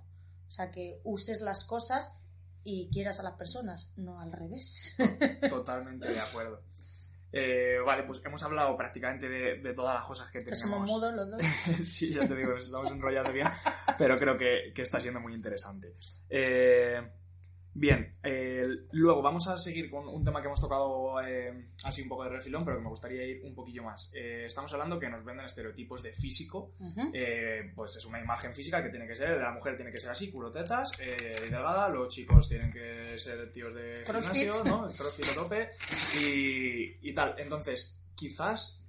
[0.47, 2.19] O sea, que uses las cosas
[2.65, 4.97] y quieras a las personas, no al revés.
[5.49, 6.63] Totalmente de acuerdo.
[7.35, 10.61] Eh, vale, pues hemos hablado prácticamente de, de todas las cosas que que tenemos.
[10.61, 11.41] somos mudos los dos.
[11.89, 13.49] sí, ya te digo, nos estamos enrollando bien,
[13.97, 15.95] pero creo que, que está siendo muy interesante.
[16.29, 17.01] Eh,
[17.75, 22.09] bien, eh, luego vamos a seguir con un tema que hemos tocado eh, así un
[22.09, 24.11] poco de refilón, pero que me gustaría ir un poquillo más.
[24.15, 26.73] Eh, estamos hablando que nos venden estereotipos de físico,
[27.13, 30.11] eh, pues es una imagen física que tiene que ser, la mujer tiene que ser
[30.11, 31.17] así, culo tetas, eh,
[31.47, 34.35] y delgada, los chicos tienen que ser tíos de Crossfit.
[34.35, 34.83] gimnasio, ¿no?
[34.89, 35.71] Crossfit a tope,
[36.21, 37.35] y, y tal.
[37.39, 38.85] Entonces, quizás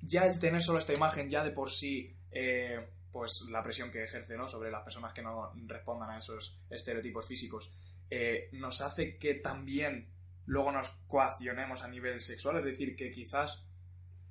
[0.00, 4.04] ya el tener solo esta imagen ya de por sí, eh, pues la presión que
[4.04, 4.48] ejerce ¿no?
[4.48, 7.70] sobre las personas que no respondan a esos estereotipos físicos,
[8.10, 10.08] eh, nos hace que también
[10.46, 13.64] luego nos coaccionemos a nivel sexual, es decir, que quizás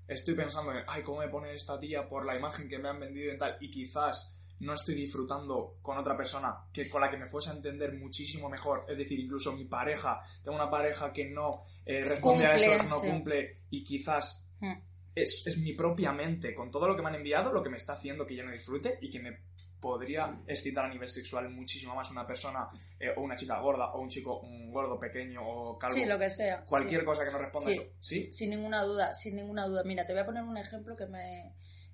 [0.08, 3.00] estoy pensando en, ay, ¿cómo me pone esta tía por la imagen que me han
[3.00, 3.58] vendido y tal?
[3.60, 7.54] Y quizás no estoy disfrutando con otra persona que con la que me fuese a
[7.54, 8.86] entender muchísimo mejor.
[8.90, 13.00] Es decir, incluso mi pareja, tengo una pareja que no eh, responde a eso, no
[13.00, 14.74] cumple y quizás Mm.
[15.16, 17.78] es, es mi propia mente, con todo lo que me han enviado, lo que me
[17.78, 19.40] está haciendo que yo no disfrute y que me
[19.80, 22.68] podría excitar a nivel sexual muchísimo más una persona
[23.00, 25.96] eh, o una chica gorda o un chico un gordo pequeño o calvo.
[25.96, 26.64] Sí, lo que sea.
[26.66, 27.06] Cualquier sí.
[27.06, 27.84] cosa que no responda Sí, eso.
[28.00, 28.34] ¿Sí?
[28.34, 29.84] sin ninguna duda, sin ninguna duda.
[29.84, 31.54] Mira, te voy a poner un ejemplo que me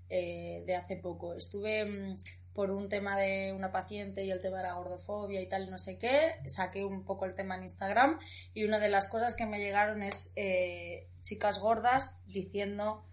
[0.09, 1.33] eh, de hace poco.
[1.33, 2.17] Estuve mm,
[2.53, 5.77] por un tema de una paciente y el tema de la gordofobia y tal, no
[5.77, 8.19] sé qué, saqué un poco el tema en Instagram
[8.53, 13.05] y una de las cosas que me llegaron es eh, chicas gordas diciendo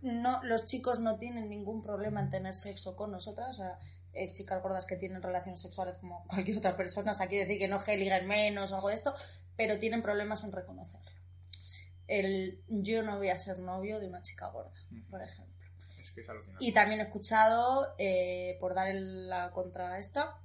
[0.00, 3.78] no, los chicos no tienen ningún problema en tener sexo con nosotras, o sea,
[4.22, 7.68] eh, chicas gordas que tienen relaciones sexuales como cualquier otra persona, o sea, decir que
[7.68, 9.14] no que liguen menos o algo de esto,
[9.56, 11.10] pero tienen problemas en reconocerlo.
[12.06, 14.72] El yo no voy a ser novio de una chica gorda,
[15.10, 15.54] por ejemplo.
[16.00, 16.64] Es que es alucinante.
[16.64, 20.40] Y también he escuchado, eh, por dar el- la contra a esta,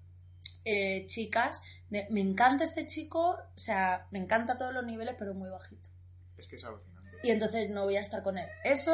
[0.65, 5.15] eh, chicas, de, me encanta este chico, o sea, me encanta a todos los niveles,
[5.17, 5.89] pero muy bajito.
[6.37, 7.17] Es que es alucinante.
[7.23, 8.49] Y entonces no voy a estar con él.
[8.65, 8.91] Eso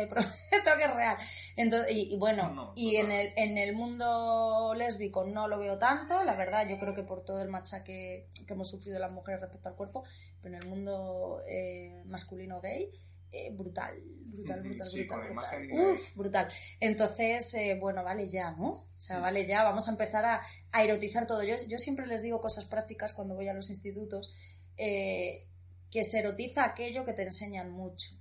[0.00, 1.16] te prometo que es real.
[1.56, 5.58] Entonces, y, y bueno, No, no, y en el, en el mundo lésbico no lo
[5.58, 9.12] veo tanto, la verdad, yo creo que por todo el machaque que hemos sufrido las
[9.12, 10.04] mujeres respecto al cuerpo,
[10.40, 12.90] pero en el mundo eh, masculino gay,
[13.30, 13.94] eh, brutal,
[14.26, 15.34] brutal, brutal, sí, brutal.
[15.34, 15.68] brutal.
[15.72, 16.48] Uf, brutal.
[16.80, 18.70] Entonces, eh, bueno, vale ya, ¿no?
[18.70, 20.40] O sea, vale ya, vamos a empezar a,
[20.72, 21.42] a erotizar todo.
[21.42, 24.30] Yo, yo siempre les digo cosas prácticas cuando voy a los institutos,
[24.78, 25.46] eh,
[25.90, 28.17] que se erotiza aquello que te enseñan mucho.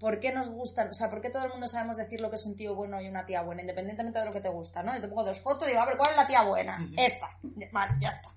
[0.00, 0.88] ¿Por qué nos gustan?
[0.88, 3.00] O sea, ¿por qué todo el mundo sabemos decir lo que es un tío bueno
[3.00, 4.94] y una tía buena, independientemente de lo que te gusta, ¿no?
[4.94, 6.90] Yo te pongo dos fotos y digo, a ver, ¿cuál es la tía buena?
[6.96, 7.38] Esta.
[7.70, 8.34] Vale, ya está.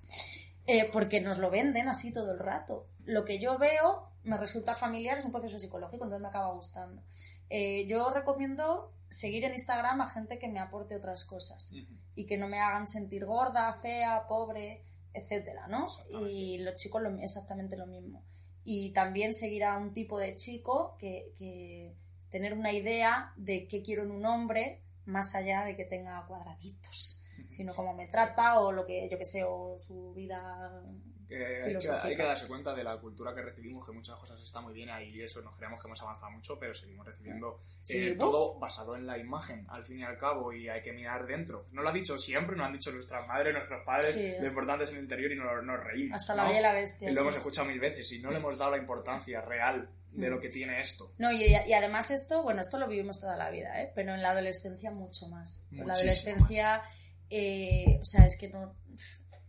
[0.66, 2.86] Eh, porque nos lo venden así todo el rato.
[3.04, 7.02] Lo que yo veo me resulta familiar, es un proceso psicológico, entonces me acaba gustando.
[7.48, 11.72] Eh, yo recomiendo seguir en Instagram a gente que me aporte otras cosas
[12.14, 15.88] y que no me hagan sentir gorda, fea, pobre, etcétera, ¿no?
[16.28, 18.22] Y los chicos lo, exactamente lo mismo
[18.64, 21.94] y también seguir a un tipo de chico que, que
[22.30, 27.22] tener una idea de qué quiero en un hombre más allá de que tenga cuadraditos,
[27.50, 30.82] sino cómo me trata o lo que yo que sé, o su vida
[31.30, 34.90] hay, que, darse cuenta de la cultura que recibimos, que muchas cosas están muy bien
[34.90, 38.96] ahí y eso nos creemos que hemos avanzado mucho, pero seguimos recibiendo eh, todo basado
[38.96, 41.66] en la imagen, al fin y al cabo, y hay que mirar dentro.
[41.72, 44.90] No lo ha dicho siempre, nos han dicho nuestras madres, nuestros padres, lo importante es
[44.90, 46.20] el interior y nos, nos reímos.
[46.20, 47.10] Hasta la bella y la bestia.
[47.10, 50.30] Y lo hemos escuchado mil veces y no le hemos dado la importancia real de
[50.30, 50.40] lo mm.
[50.40, 51.12] que tiene esto.
[51.18, 53.92] No, y, y, además esto, bueno, esto lo vivimos toda la vida, ¿eh?
[53.94, 55.66] pero en la adolescencia mucho más.
[55.72, 56.82] En la adolescencia,
[57.30, 58.76] eh, o sea, es que no,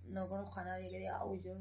[0.07, 1.53] no conozco a nadie que diga, uy, yo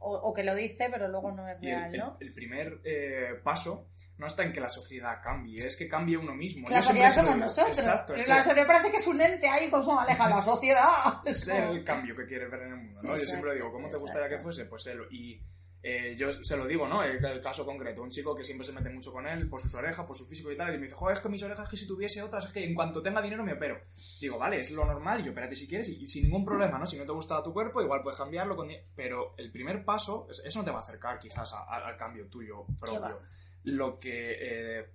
[0.00, 2.16] o, que lo dice, pero luego no es real, el, ¿no?
[2.20, 6.34] El, primer eh, paso no está en que la sociedad cambie, es que cambie uno
[6.34, 6.68] mismo.
[6.68, 7.78] la sociedad somos nosotros.
[7.78, 10.86] Exacto, la sociedad parece que es un ente ahí como aleja la sociedad.
[11.24, 13.10] Es el cambio que quieres ver en el mundo, ¿no?
[13.10, 14.64] Yo siempre digo, ¿cómo te gustaría que fuese?
[14.66, 15.00] Pues él.
[15.10, 15.40] Y
[15.82, 17.02] eh, yo se lo digo, ¿no?
[17.02, 20.04] El, caso concreto, un chico que siempre se mete mucho con él por sus orejas,
[20.06, 21.86] por su físico y tal, y me dice, joder, es que mis orejas, que si
[21.86, 23.80] tuviese otras, es que en cuanto tenga dinero me opero.
[24.20, 26.86] Digo, vale, es lo normal, y yo, espérate si quieres, y, sin ningún problema, ¿no?
[26.86, 28.68] Si no te gusta tu cuerpo, igual puedes cambiarlo, con...
[28.96, 33.18] pero el primer paso, eso no te va a acercar quizás al cambio tuyo propio.
[33.64, 34.86] Lo que eh,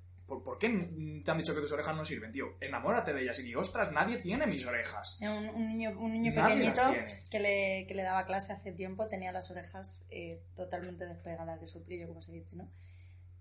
[0.42, 0.70] ¿Por, qué
[1.24, 2.56] te han dicho que tus orejas no sirven, tío?
[2.62, 5.20] Enamórate de ellas y di, ostras, nadie tiene mis orejas.
[5.22, 6.82] Un, niño, un niño pequeñito
[7.30, 11.68] que le, que le, daba clase hace tiempo tenía las orejas eh, totalmente despegadas de
[11.68, 12.72] su brillo, como se dice, ¿no?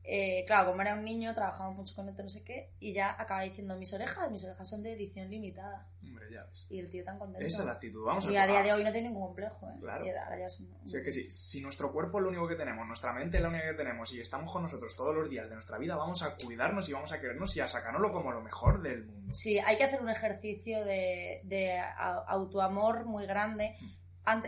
[0.05, 3.15] Eh, claro, como era un niño, trabajaba mucho con esto, no sé qué, y ya
[3.19, 5.89] acaba diciendo, mis orejas, mis orejas son de edición limitada.
[6.33, 6.67] Hombre, ya ves.
[6.71, 7.47] Y el tío tan contento.
[7.47, 9.69] Esa es la actitud, vamos a Y a día de hoy no tiene ningún complejo,
[9.69, 9.75] ¿eh?
[9.81, 10.07] Claro.
[10.07, 13.13] Y ahora ya es que sí, si nuestro cuerpo es lo único que tenemos, nuestra
[13.13, 15.79] mente es la única que tenemos, y estamos con nosotros todos los días de nuestra
[15.79, 19.05] vida, vamos a cuidarnos y vamos a querernos y a sacarnoslo como lo mejor del
[19.05, 19.35] mundo.
[19.35, 21.81] Sí, hay que hacer un ejercicio de, de
[22.27, 23.77] autoamor muy grande.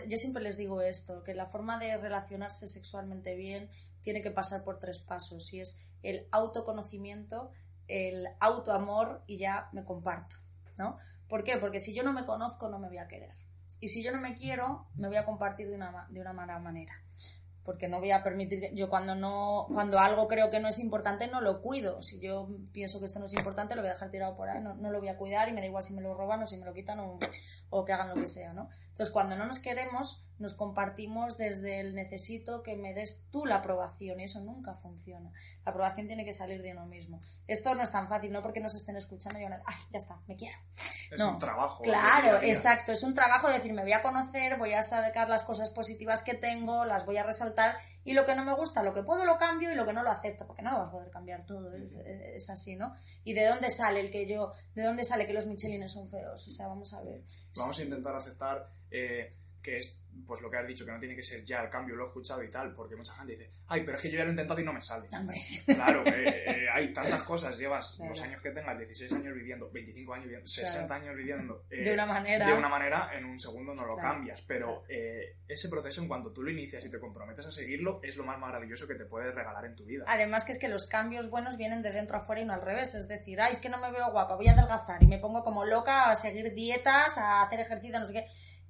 [0.07, 3.69] yo siempre les digo esto, que la forma de relacionarse sexualmente bien
[4.01, 7.51] tiene que pasar por tres pasos y es el autoconocimiento,
[7.87, 10.37] el autoamor y ya me comparto,
[10.77, 10.97] ¿no?
[11.27, 11.57] ¿Por qué?
[11.57, 13.33] Porque si yo no me conozco no me voy a querer.
[13.79, 16.59] Y si yo no me quiero, me voy a compartir de una, de una mala
[16.59, 16.93] manera.
[17.63, 20.77] Porque no voy a permitir que yo cuando no cuando algo creo que no es
[20.77, 22.03] importante no lo cuido.
[22.03, 24.61] Si yo pienso que esto no es importante lo voy a dejar tirado por ahí,
[24.61, 26.47] no, no lo voy a cuidar y me da igual si me lo roban o
[26.47, 27.17] si me lo quitan o,
[27.71, 28.69] o que hagan lo que sea, ¿no?
[28.89, 33.55] Entonces, cuando no nos queremos, nos compartimos desde el necesito que me des tú la
[33.55, 35.31] aprobación y eso nunca funciona.
[35.63, 37.21] La aprobación tiene que salir de uno mismo.
[37.47, 39.97] Esto no es tan fácil, no porque nos estén escuchando y van a ay, ya
[39.97, 40.57] está, me quiero.
[41.11, 41.83] Es un trabajo.
[41.83, 45.43] Claro, exacto, es un trabajo de decir, me voy a conocer, voy a sacar las
[45.43, 48.93] cosas positivas que tengo, las voy a resaltar y lo que no me gusta, lo
[48.93, 50.91] que puedo lo cambio y lo que no lo acepto, porque no lo vas a
[50.91, 52.93] poder cambiar todo, es, es así, ¿no?
[53.23, 56.47] ¿Y de dónde sale el que yo, de dónde sale que los michelines son feos?
[56.47, 57.23] O sea, vamos a ver.
[57.55, 59.31] Vamos a intentar aceptar eh,
[59.61, 61.95] que es pues lo que has dicho, que no tiene que ser ya el cambio,
[61.95, 64.23] lo he escuchado y tal, porque mucha gente dice, ay, pero es que yo ya
[64.23, 65.07] lo he intentado y no me sale.
[65.65, 70.13] Claro, eh, eh, hay tantas cosas, llevas los años que tengas, 16 años viviendo, 25
[70.13, 71.63] años viviendo, 60 años viviendo.
[71.69, 72.47] de una manera.
[72.47, 76.43] De una manera, en un segundo no lo cambias, pero ese proceso, en cuanto tú
[76.43, 79.65] lo inicias y te comprometes a seguirlo, es lo más maravilloso que te puedes regalar
[79.65, 80.05] en tu vida.
[80.07, 82.61] Además que es que los cambios buenos vienen de dentro a fuera y no al
[82.61, 85.19] revés, es decir, ay, es que no me veo guapa, voy a adelgazar y me
[85.19, 88.25] pongo como loca a seguir dietas, a hacer ejercicio, no sé qué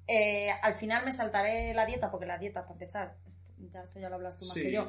[0.06, 3.16] eh, al final me saltaré la dieta, porque la dieta, para empezar,
[3.72, 4.86] ya esto ya lo hablas tú más que yo.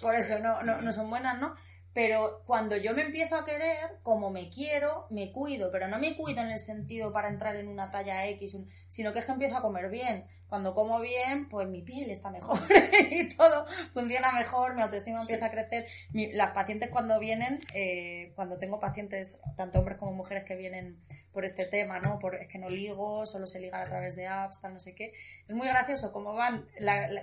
[0.00, 1.54] por eso no, no, no son buenas, ¿no?
[1.94, 6.14] Pero cuando yo me empiezo a querer, como me quiero, me cuido, pero no me
[6.14, 8.56] cuido en el sentido para entrar en una talla X,
[8.86, 10.24] sino que es que empiezo a comer bien.
[10.48, 12.58] Cuando como bien, pues mi piel está mejor
[13.10, 15.86] y todo funciona mejor, mi autoestima empieza a crecer.
[16.12, 20.98] las pacientes cuando vienen, eh, cuando tengo pacientes, tanto hombres como mujeres que vienen
[21.32, 22.18] por este tema, ¿no?
[22.18, 24.94] Por, es que no ligo, solo se ligan a través de apps, tal, no sé
[24.94, 25.12] qué.
[25.46, 26.66] Es muy gracioso cómo, van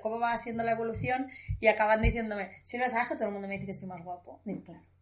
[0.02, 3.48] cómo va siendo la evolución y acaban diciéndome, si no sabes que todo el mundo
[3.48, 4.40] me dice que estoy más guapo.
[4.46, 4.95] Digo, claro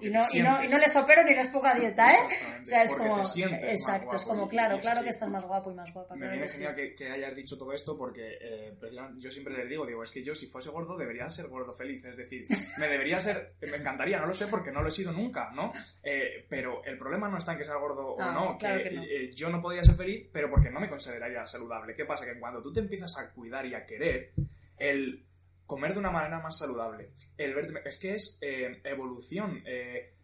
[0.00, 2.18] y no, y, no, y no, les opero ni les pongo a dieta, ¿eh?
[2.62, 3.22] O sea, es como.
[3.22, 6.14] Exacto, es como, claro, claro que estás más guapo y más guapa.
[6.16, 9.86] Me viene genial que, hayas dicho todo esto porque eh, precisamente yo siempre les digo,
[9.86, 12.04] digo, es que yo si fuese gordo debería ser gordo feliz.
[12.04, 12.44] Es decir,
[12.78, 13.54] me debería ser.
[13.60, 15.72] Me encantaría, no lo sé porque no lo he sido nunca, ¿no?
[16.02, 19.34] Eh, pero el problema no está en que sea gordo o ah, no, que, eh,
[19.34, 21.94] yo no podría ser feliz, pero porque no me consideraría saludable.
[21.94, 22.24] ¿Qué pasa?
[22.24, 24.32] Que cuando tú te empiezas a cuidar y a querer,
[24.78, 25.24] el
[25.66, 27.88] comer de una manera más saludable, el verte...
[27.88, 29.62] Es que es eh, evolución.
[29.66, 30.14] eh,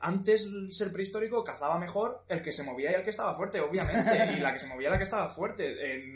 [0.00, 3.60] antes el ser prehistórico cazaba mejor el que se movía y el que estaba fuerte,
[3.60, 4.34] obviamente.
[4.36, 5.96] Y la que se movía y la que estaba fuerte.
[5.96, 6.14] Eh,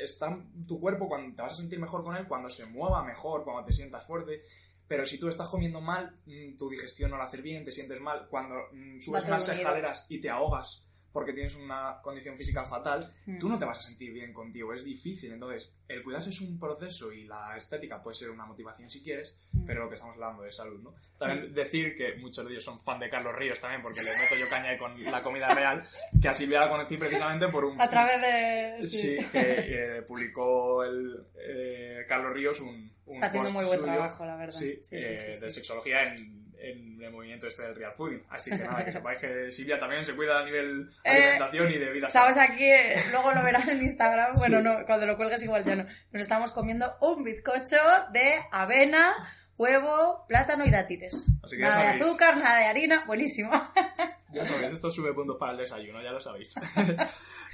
[0.00, 3.44] está tu cuerpo cuando te vas a sentir mejor con él, cuando se mueva mejor,
[3.44, 4.42] cuando te sientas fuerte.
[4.86, 8.00] Pero si tú estás comiendo mal, mm, tu digestión no la hace bien, te sientes
[8.00, 8.28] mal.
[8.28, 10.83] Cuando mm, subes más escaleras y te ahogas
[11.14, 13.38] porque tienes una condición física fatal, Mm.
[13.38, 15.32] tú no te vas a sentir bien contigo, es difícil.
[15.32, 19.32] Entonces, el cuidarse es un proceso y la estética puede ser una motivación si quieres,
[19.52, 19.64] Mm.
[19.64, 20.92] pero lo que estamos hablando es salud, ¿no?
[21.16, 24.34] También decir que muchos de ellos son fan de Carlos Ríos también, porque le meto
[24.38, 25.86] yo caña con la comida real,
[26.20, 27.80] que a Silvia la conocí precisamente por un...
[27.80, 28.82] A través de...
[28.82, 33.92] Sí, que eh, publicó el, eh, Carlos Ríos un, un Está haciendo muy buen suyo,
[33.92, 34.58] trabajo, la verdad.
[34.58, 35.40] Sí, Sí, eh, sí, sí.
[35.40, 38.22] de sexología en, en el movimiento este del real fooding.
[38.30, 41.78] Así que nada, que sepáis que Silvia también se cuida a nivel Eh, alimentación y
[41.78, 42.52] de vida Sabes, sana.
[42.52, 44.64] aquí, eh, luego lo verán en Instagram, bueno, Sí.
[44.64, 45.84] no, cuando lo cuelgues igual ya no.
[46.12, 47.76] Nos estamos comiendo un bizcocho
[48.12, 49.12] de avena,
[49.56, 51.28] huevo, plátano y dátiles.
[51.42, 53.50] Así que ya nada de azúcar, nada de harina, buenísimo.
[54.34, 56.54] Ya sabéis, esto sube puntos para el desayuno, ya lo sabéis.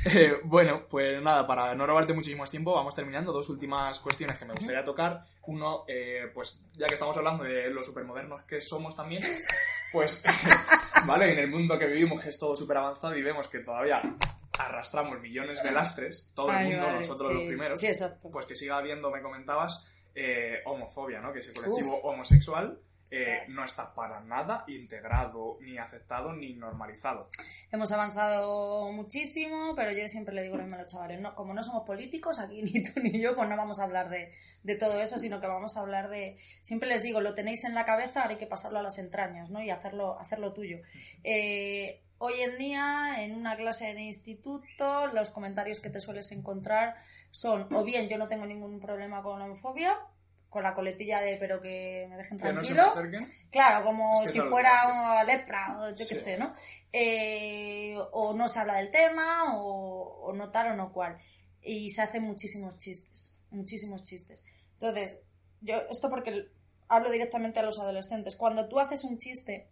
[0.06, 3.34] Eh, bueno, pues nada, para no robarte muchísimo tiempo, vamos terminando.
[3.34, 5.20] Dos últimas cuestiones que me gustaría tocar.
[5.42, 9.22] Uno, eh, pues ya que estamos hablando de los supermodernos que somos también,
[9.92, 10.22] pues,
[11.06, 14.00] vale, en el mundo que vivimos que es todo súper avanzado y vemos que todavía
[14.58, 17.34] arrastramos millones de lastres, todo el Ay, mundo, vale, nosotros sí.
[17.34, 18.30] los primeros, Sí, exacto.
[18.30, 21.30] pues que siga habiendo, me comentabas, eh, homofobia, ¿no?
[21.30, 22.04] Que ese colectivo Uf.
[22.06, 22.80] homosexual
[23.10, 27.28] eh, no está para nada integrado, ni aceptado, ni normalizado.
[27.72, 31.52] Hemos avanzado muchísimo, pero yo siempre le digo lo mismo a los chavales, no, como
[31.52, 34.32] no somos políticos, aquí ni tú ni yo, pues no vamos a hablar de,
[34.62, 36.38] de todo eso, sino que vamos a hablar de...
[36.62, 39.50] Siempre les digo, lo tenéis en la cabeza, ahora hay que pasarlo a las entrañas,
[39.50, 39.62] ¿no?
[39.62, 40.78] Y hacerlo, hacerlo tuyo.
[41.24, 46.94] Eh, hoy en día, en una clase de instituto, los comentarios que te sueles encontrar
[47.30, 49.98] son, o bien yo no tengo ningún problema con la homofobia,
[50.50, 53.20] con la coletilla de pero que me dejen Que no se me tranquilo.
[53.50, 56.52] Claro, como Es que si fuera una lepra, o yo qué sé, ¿no?
[56.92, 61.16] Eh, o no se habla del tema, o, o no tal o no cual.
[61.62, 64.44] Y se hacen muchísimos chistes, muchísimos chistes.
[64.74, 65.22] Entonces,
[65.60, 66.48] yo esto porque
[66.88, 68.34] hablo directamente a los adolescentes.
[68.36, 69.70] Cuando tú haces un chiste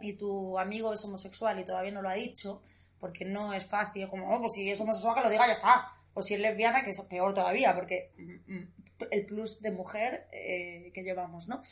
[0.00, 2.62] y tu amigo es homosexual y todavía no lo ha dicho,
[3.00, 5.88] porque no es fácil, como, oh, pues si es homosexual que lo diga, ya está.
[6.14, 8.74] O si es lesbiana, que es peor todavía, porque mm, mm,
[9.10, 11.62] el plus de mujer eh, que llevamos, ¿no?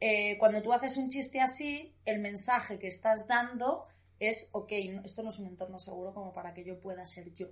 [0.00, 3.84] Eh, cuando tú haces un chiste así, el mensaje que estás dando
[4.20, 4.72] es, ok,
[5.04, 7.48] esto no es un entorno seguro como para que yo pueda ser yo.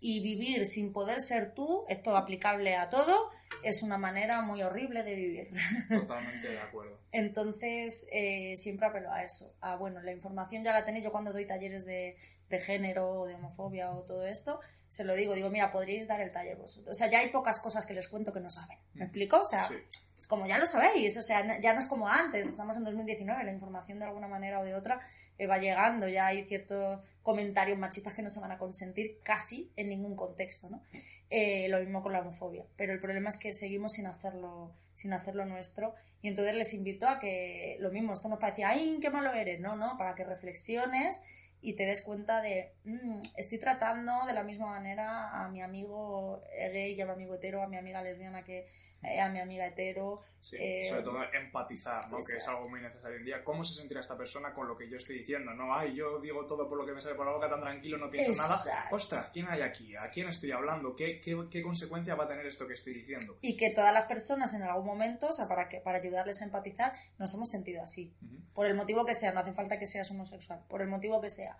[0.00, 3.28] Y vivir sin poder ser tú, esto aplicable a todo,
[3.62, 5.48] es una manera muy horrible de vivir.
[5.88, 6.98] Totalmente de acuerdo.
[7.12, 9.54] Entonces, eh, siempre apelo a eso.
[9.60, 11.04] A, bueno, la información ya la tenéis.
[11.04, 12.16] Yo cuando doy talleres de,
[12.48, 14.60] de género, de homofobia o todo esto,
[14.92, 15.32] se lo digo.
[15.34, 16.90] Digo, mira, podríais dar el taller vosotros.
[16.90, 18.76] O sea, ya hay pocas cosas que les cuento que no saben.
[18.92, 19.40] ¿Me explico?
[19.40, 19.76] O sea, Sí.
[20.18, 21.16] es como ya lo sabéis.
[21.16, 22.46] O sea, ya no es como antes.
[22.46, 23.42] Estamos en 2019.
[23.42, 25.00] La información de alguna manera o de otra
[25.38, 26.08] eh, va llegando.
[26.08, 30.68] Ya hay ciertos comentarios machistas que no se van a consentir casi en ningún contexto,
[30.68, 30.82] ¿no?
[31.30, 32.66] Eh, lo mismo con la homofobia.
[32.76, 35.94] Pero el problema es que seguimos sin hacerlo, sin hacerlo nuestro.
[36.20, 39.58] Y entonces les invito a que lo mismo, esto no parece, ¡ay, qué malo eres!
[39.58, 41.22] No, no, para que reflexiones
[41.62, 46.42] y te des cuenta de, "Mm, estoy tratando de la misma manera a mi amigo
[46.72, 48.68] gay, que a mi amigo hetero, a mi amiga lesbiana, que
[49.04, 50.20] eh, a mi amiga hetero.
[50.40, 52.18] Sí, Eh, sobre todo empatizar, ¿no?
[52.18, 53.42] Que es algo muy necesario hoy en día.
[53.44, 55.52] ¿Cómo se sentirá esta persona con lo que yo estoy diciendo?
[55.54, 57.98] No, ay, yo digo todo por lo que me sale por la boca, tan tranquilo,
[57.98, 58.54] no pienso nada.
[58.54, 58.94] Exacto.
[58.94, 59.96] Ostras, ¿quién hay aquí?
[59.96, 60.94] ¿A quién estoy hablando?
[60.94, 63.38] ¿Qué, qué, qué consecuencia va a tener esto que estoy diciendo?
[63.40, 66.44] Y que todas las personas en algún momento, o sea, para, que, para ayudarles a
[66.44, 68.14] empatizar, nos hemos sentido así.
[68.22, 68.36] Ujú.
[68.54, 71.30] Por el motivo que sea, no hace falta que seas homosexual, por el motivo que
[71.30, 71.51] sea.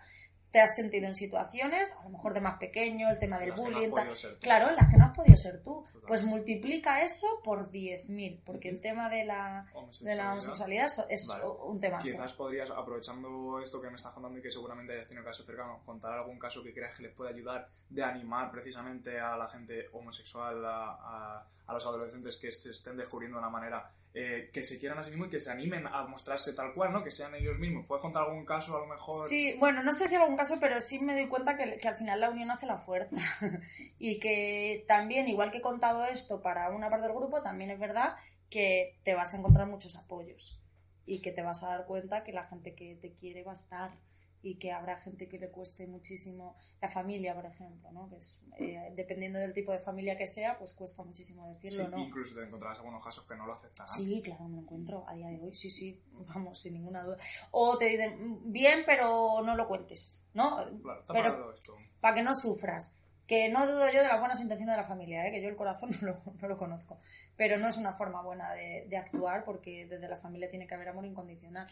[0.51, 3.57] Te has sentido en situaciones, a lo mejor de más pequeño, el tema del Las
[3.57, 4.09] no bullying, tal.
[4.39, 5.77] claro, en las que no has podido ser tú.
[5.81, 6.07] Totalmente.
[6.07, 9.65] Pues multiplica eso por 10.000, porque el tema de la,
[10.01, 11.43] de la homosexualidad es- Vale.
[11.63, 11.97] un tema.
[12.03, 15.81] Quizás podrías, aprovechando esto que me estás contando y que seguramente hayas tenido caso cercano,
[15.87, 19.87] contar algún caso que creas que les pueda ayudar de animar precisamente a la gente
[19.91, 24.63] homosexual, a, a- a los adolescentes que se estén descubriendo de una manera eh, que
[24.63, 27.03] se quieran a sí mismos y que se animen a mostrarse tal cual, ¿no?
[27.03, 27.87] Que sean ellos mismos.
[27.87, 29.15] ¿Puedes contar algún caso a lo mejor?
[29.27, 31.97] Sí, bueno, no sé si algún caso, pero sí me doy cuenta que, que al
[31.97, 33.17] final la unión hace la fuerza.
[33.97, 37.79] y que también, igual que he contado esto para una parte del grupo, también es
[37.79, 38.15] verdad
[38.51, 40.61] que te vas a encontrar muchos apoyos.
[41.07, 43.55] Y que te vas a dar cuenta que la gente que te quiere va a
[43.55, 43.97] estar.
[44.43, 46.55] Y que habrá gente que le cueste muchísimo.
[46.81, 48.09] La familia, por ejemplo, ¿no?
[48.09, 51.87] Que es, eh, dependiendo del tipo de familia que sea, pues cuesta muchísimo Sí, decirlo,
[51.89, 52.03] ¿no?
[52.03, 53.89] Incluso te encontrarás algunos casos que no lo aceptarán.
[53.95, 57.17] Sí, claro, me lo encuentro a día de hoy, sí, sí, vamos, sin ninguna duda.
[57.51, 60.57] O te dicen, bien, pero no lo cuentes, ¿no?
[60.81, 61.75] Claro, está pero esto.
[62.01, 62.99] para que no sufras.
[63.33, 65.31] Que no dudo yo de las buenas intenciones de la familia, ¿eh?
[65.31, 66.99] que yo el corazón no lo, no lo conozco,
[67.35, 70.75] pero no es una forma buena de, de, actuar porque desde la familia tiene que
[70.75, 71.67] haber amor incondicional.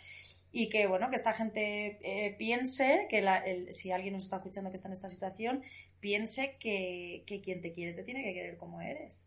[0.51, 4.37] Y que, bueno, que esta gente eh, piense, que la, el, si alguien nos está
[4.37, 5.63] escuchando que está en esta situación,
[5.99, 9.25] piense que, que quien te quiere te tiene que querer como eres.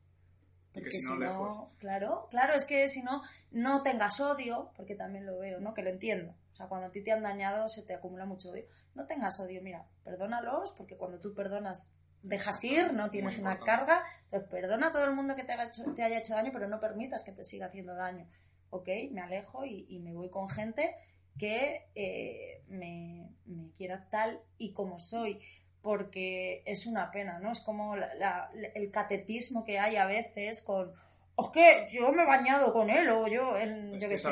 [0.72, 1.72] Porque si no, lejos.
[1.78, 3.22] claro, claro, es que si no,
[3.52, 5.72] no tengas odio, porque también lo veo, ¿no?
[5.72, 6.34] Que lo entiendo.
[6.52, 8.64] O sea, cuando a ti te han dañado se te acumula mucho odio.
[8.94, 14.02] No tengas odio, mira, perdónalos, porque cuando tú perdonas dejas ir, no tienes una carga,
[14.24, 16.66] entonces perdona a todo el mundo que te haya, hecho, te haya hecho daño, pero
[16.66, 18.28] no permitas que te siga haciendo daño.
[18.70, 20.96] Ok, me alejo y, y me voy con gente
[21.38, 25.38] que eh, me, me, quiera tal y como soy,
[25.82, 27.52] porque es una pena, ¿no?
[27.52, 30.92] Es como la, la, el catetismo que hay a veces con,
[31.36, 34.30] es que yo me he bañado con él, o yo, en, Es yo qué sé.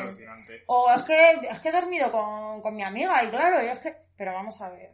[0.66, 3.78] O es que, es que he dormido con, con mi amiga y claro, y es
[3.80, 3.96] que...
[4.16, 4.92] Pero vamos a ver.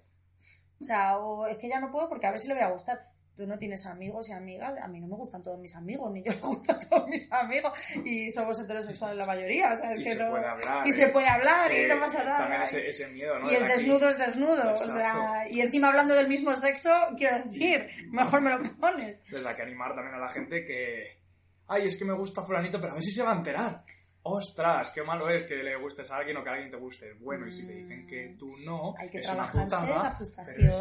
[0.81, 2.71] O sea, o es que ya no puedo porque a ver si le voy a
[2.71, 3.03] gustar.
[3.35, 4.75] Tú no tienes amigos y amigas.
[4.83, 7.73] A mí no me gustan todos mis amigos, ni yo le gustan todos mis amigos.
[8.05, 9.73] Y somos heterosexuales la mayoría.
[9.73, 10.31] O sea, es Y que se no...
[10.31, 10.93] puede hablar, y ¿eh?
[10.93, 12.39] se puede hablar y Eh, no pasa nada.
[12.39, 13.49] También ese, ese miedo, ¿no?
[13.49, 14.75] Y el desnudo es desnudo.
[14.75, 15.55] O sea, Exacto.
[15.55, 19.23] y encima hablando del mismo sexo, quiero decir, mejor me lo pones.
[19.31, 21.21] Desde aquí animar también a la gente que.
[21.69, 23.85] Ay, es que me gusta Fulanito, pero a ver si se va a enterar.
[24.23, 27.15] Ostras, qué malo es que le gustes a alguien o que alguien te guste.
[27.15, 30.73] Bueno, y si te dicen que tú no, Hay que es una putada, la frustración.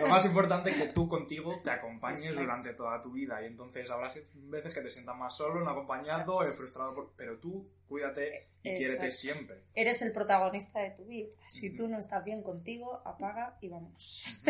[0.00, 2.42] Lo más importante es que tú contigo te acompañes Exacto.
[2.42, 3.42] durante toda tu vida.
[3.42, 7.38] Y entonces habrá veces que te sientas más solo, no acompañado, eh, frustrado, por- pero
[7.38, 8.78] tú cuídate y Exacto.
[8.78, 9.62] quiérete siempre.
[9.74, 11.34] Eres el protagonista de tu vida.
[11.48, 14.44] Si tú no estás bien contigo, apaga y vámonos.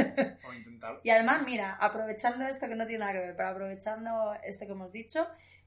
[0.47, 1.01] O intentar.
[1.05, 4.73] Y además, mira, aprovechando esto que no tiene nada que ver, pero aprovechando esto que
[4.73, 5.27] hemos dicho,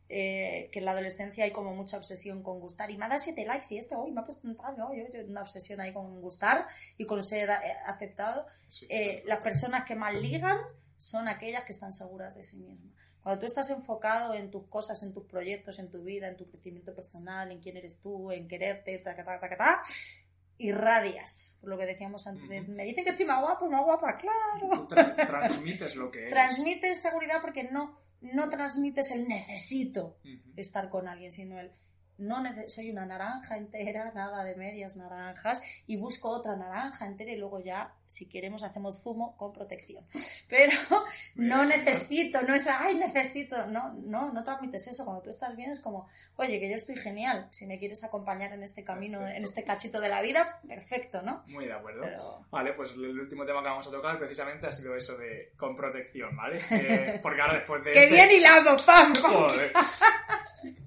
[0.09, 2.91] eh, que en la adolescencia hay como mucha obsesión con gustar.
[2.91, 4.93] Y me ha dado siete likes y este hoy me ha puesto un tal, ¿no?
[4.93, 7.53] Yo, yo una obsesión ahí con gustar y con ser eh,
[7.85, 8.45] aceptado.
[8.89, 10.59] Eh, las personas que más ligan
[10.97, 12.93] son aquellas que están seguras de sí mismas.
[13.21, 16.45] Cuando tú estás enfocado en tus cosas, en tus proyectos, en tu vida, en tu
[16.45, 19.83] crecimiento personal, en quién eres tú, en quererte, ta, ta, ta, ta, ta,
[20.57, 21.57] irradias.
[21.61, 24.87] Por lo que decíamos antes, de, me dicen que estoy más guapo, más guapa, claro.
[24.87, 26.33] Tra- transmites lo que eres.
[26.33, 27.99] Transmites seguridad porque no,
[28.33, 30.17] no transmites el necesito
[30.55, 31.71] estar con alguien, sino el
[32.17, 37.37] no soy una naranja entera, nada de medias naranjas, y busco otra naranja entera y
[37.37, 40.05] luego ya, si queremos, hacemos zumo con protección.
[40.49, 40.73] Pero
[41.35, 45.03] no necesito, no es, ay, necesito, no, no, no transmites eso.
[45.05, 46.07] Cuando tú estás bien es como,
[46.37, 49.49] oye, que yo estoy genial, si me quieres acompañar en este camino, en Perfecto.
[49.49, 51.43] este cachito de la vida, perfecto, ¿no?
[51.47, 52.01] Muy de acuerdo.
[52.01, 55.51] Pero- Vale, pues el último tema que vamos a tocar precisamente ha sido eso de
[55.57, 56.59] con protección, ¿vale?
[56.71, 57.91] Eh, porque ahora después de...
[57.91, 59.13] ¡Qué este- bien hilado, pam!
[59.13, 59.31] pam!
[59.33, 59.71] Joder.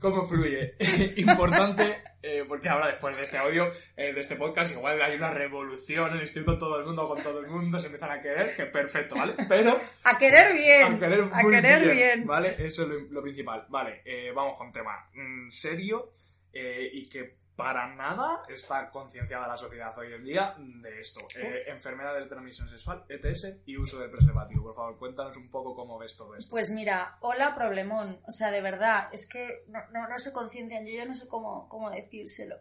[0.01, 0.75] ¿Cómo fluye?
[1.17, 5.31] Importante, eh, porque ahora después de este audio, eh, de este podcast, igual hay una
[5.31, 8.55] revolución en el instituto, todo el mundo con todo el mundo, se empiezan a querer,
[8.57, 9.35] que perfecto, ¿vale?
[9.49, 10.95] Pero A querer bien.
[10.95, 12.27] a querer, a querer bien.
[12.27, 12.57] ¿Vale?
[12.59, 13.67] Eso es lo, lo principal.
[13.69, 16.13] Vale, eh, vamos con tema mm, serio
[16.53, 21.19] eh, y que para nada está concienciada la sociedad hoy en día de esto.
[21.37, 24.63] Eh, enfermedad de transmisión sexual, ETS y uso del preservativo.
[24.63, 26.51] Por favor, cuéntanos un poco cómo ves todo esto.
[26.53, 28.21] Pues mira, hola problemón.
[28.29, 30.87] O sea, de verdad, es que no, no, no se conciencian.
[30.87, 32.61] Yo ya no sé cómo, cómo decírselo.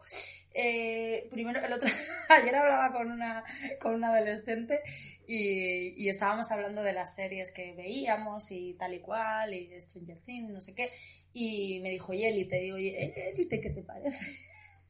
[0.51, 1.87] Eh, primero, el otro,
[2.29, 3.43] ayer hablaba con una,
[3.79, 4.81] con una adolescente
[5.27, 10.19] y, y estábamos hablando de las series que veíamos y tal y cual, y Stranger
[10.21, 10.89] Things, no sé qué.
[11.33, 14.25] Y me dijo, y Élite, digo, "¿Y Élite qué te parece?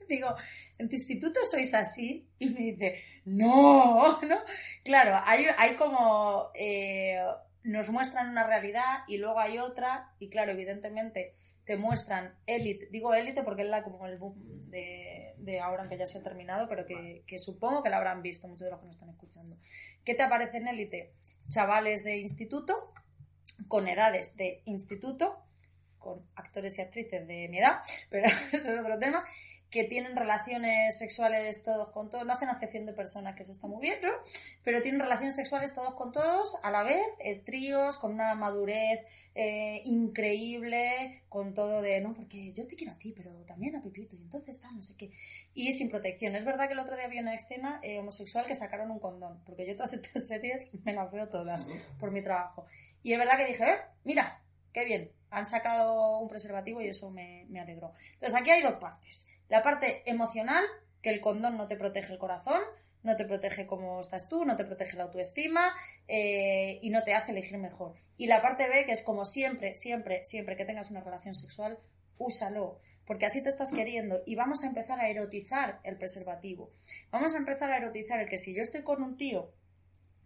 [0.08, 0.34] Digo,
[0.78, 2.30] ¿en tu instituto sois así?
[2.39, 4.38] Y me dice, no, ¿no?
[4.84, 6.51] Claro, hay, hay como...
[6.55, 7.20] eh,
[7.68, 11.36] nos muestran una realidad y luego hay otra y claro, evidentemente
[11.66, 15.97] te muestran élite, digo élite porque es la como el boom de, de ahora que
[15.97, 18.80] ya se ha terminado, pero que, que supongo que la habrán visto muchos de los
[18.80, 19.58] que nos están escuchando.
[20.05, 21.14] ¿Qué te aparece en élite?
[21.49, 22.93] Chavales de instituto,
[23.68, 25.43] con edades de instituto,
[25.97, 29.26] con actores y actrices de mi edad, pero eso es otro tema,
[29.70, 33.68] que tienen relaciones sexuales todos con todos, no hacen acepción de personas, que eso está
[33.68, 34.11] muy bien, ¿no?
[34.63, 39.05] Pero tienen relaciones sexuales todos con todos, a la vez, eh, tríos, con una madurez
[39.36, 43.84] eh, increíble, con todo de, no, porque yo te quiero a ti, pero también a
[43.84, 45.11] Pepito, y entonces tal, no sé qué.
[45.53, 46.36] Y sin protección.
[46.36, 49.43] Es verdad que el otro día había una escena eh, homosexual que sacaron un condón,
[49.45, 52.65] porque yo todas estas series me las veo todas por mi trabajo.
[53.03, 54.41] Y es verdad que dije, eh, mira,
[54.72, 57.93] qué bien, han sacado un preservativo y eso me, alegró.
[58.13, 59.30] Entonces aquí hay dos partes.
[59.49, 60.63] La parte emocional,
[61.01, 62.61] que el condón no te protege el corazón,
[63.03, 65.73] no te protege cómo estás tú, no te protege la autoestima
[66.07, 67.95] eh, y no te hace elegir mejor.
[68.17, 71.80] Y la parte B, que es como siempre, siempre, siempre que tengas una relación sexual,
[72.17, 72.80] úsalo.
[73.05, 76.73] Porque así te estás queriendo y vamos a empezar a erotizar el preservativo.
[77.09, 79.53] Vamos a empezar a erotizar el que si yo estoy con un tío,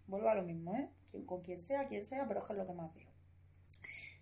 [0.08, 0.89] vuelvo a lo mismo, ¿eh?
[1.28, 3.11] con quien sea, quien sea, pero es lo que más veo.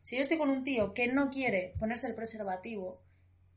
[0.10, 3.00] Si yo estoy con un tío que no quiere ponerse el preservativo,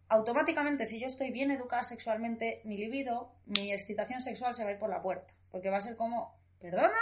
[0.09, 4.73] automáticamente, si yo estoy bien educada sexualmente, mi libido, mi excitación sexual se va a
[4.75, 5.33] ir por la puerta.
[5.51, 6.93] Porque va a ser como, ¿perdona?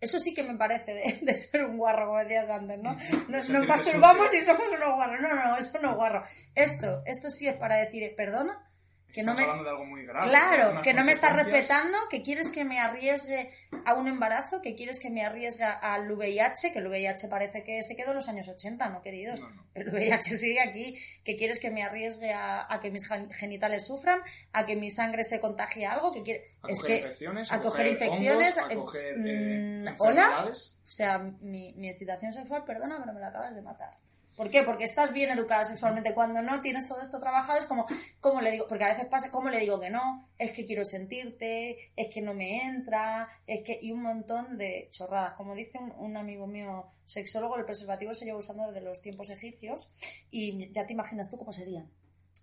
[0.00, 2.96] Eso sí que me parece de, ser un guarro, como decías antes, ¿no?
[3.28, 5.20] Nos, nos masturbamos y somos unos guarros.
[5.20, 6.24] No, no, no, eso no es guarro.
[6.54, 8.66] Esto, esto sí es para decir, ¿perdona?
[9.12, 9.42] Que no me...
[9.42, 10.28] hablando de algo muy grave.
[10.28, 13.50] Claro, que no me estás respetando, que quieres que me arriesgue
[13.84, 17.82] a un embarazo, que quieres que me arriesgue al VIH, que el VIH parece que
[17.82, 19.42] se quedó en los años 80, ¿no, queridos?
[19.74, 24.20] El VIH sigue aquí, que quieres que me arriesgue a, que mis genitales sufran,
[24.52, 26.56] a que mi sangre se contagie algo, que quiere...
[26.62, 30.52] A es que, infecciones, a, coger infecciones, a coger, eh, mm, ¿Hola?
[30.52, 34.05] O sea, mi, mi excitación sexual, perdona, pero me la acabas de matar.
[34.36, 34.62] ¿Por qué?
[34.62, 36.12] Porque estás bien educada sexualmente.
[36.12, 37.86] Cuando no tienes todo esto trabajado es como,
[38.20, 38.66] ¿cómo le digo?
[38.66, 40.28] Porque a veces pasa, ¿cómo le digo que no?
[40.38, 43.78] Es que quiero sentirte, es que no me entra, es que...
[43.80, 45.34] Y un montón de chorradas.
[45.34, 49.94] Como dice un, amigo mío sexólogo, el preservativo se lleva usando desde los tiempos egipcios
[50.30, 51.90] y ya te imaginas tú cómo serían.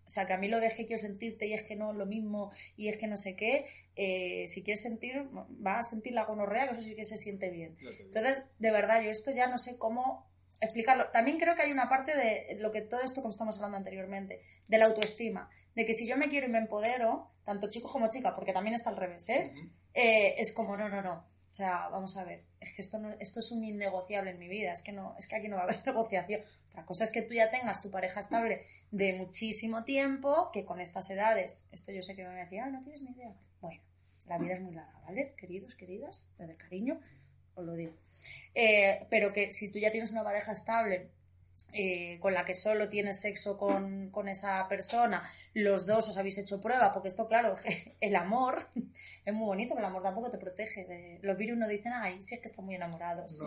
[0.06, 1.94] O sea, que a mí lo de es que quiero sentirte y es que no
[1.94, 3.66] lo mismo y es que no sé qué,
[3.96, 7.50] eh, si quieres sentir, vas a sentir la gonorrea, que eso sí que se siente
[7.50, 7.78] bien.
[8.00, 10.33] Entonces, de verdad, yo esto ya no sé cómo
[10.66, 11.10] explicarlo.
[11.12, 14.42] También creo que hay una parte de lo que todo esto como estamos hablando anteriormente,
[14.68, 18.10] de la autoestima, de que si yo me quiero y me empodero, tanto chico como
[18.10, 19.54] chica, porque también está al revés, ¿eh?
[19.94, 20.36] ¿eh?
[20.38, 21.26] es como, no, no, no.
[21.52, 24.48] O sea, vamos a ver, es que esto, no, esto es un innegociable en mi
[24.48, 26.42] vida, es que, no, es que aquí no va a haber negociación.
[26.72, 30.80] Otra cosa es que tú ya tengas tu pareja estable de muchísimo tiempo, que con
[30.80, 33.36] estas edades, esto yo sé que me decía, ah, no tienes ni idea.
[33.62, 33.82] Bueno,
[34.26, 35.36] la vida es muy larga, ¿vale?
[35.38, 37.00] Queridos, queridas, desde cariño,
[37.56, 37.94] os lo digo.
[38.54, 41.12] Eh, pero que si tú ya tienes una pareja estable
[41.76, 46.62] eh, con la que solo tienes sexo con, esa persona, los dos os habéis hecho
[46.62, 47.58] prueba, porque esto, claro,
[48.00, 48.70] el amor
[49.26, 50.86] es muy bonito, pero el amor tampoco te protege.
[50.86, 51.20] De...
[51.24, 53.42] Los virus no dicen, ay, si es que están muy enamorados,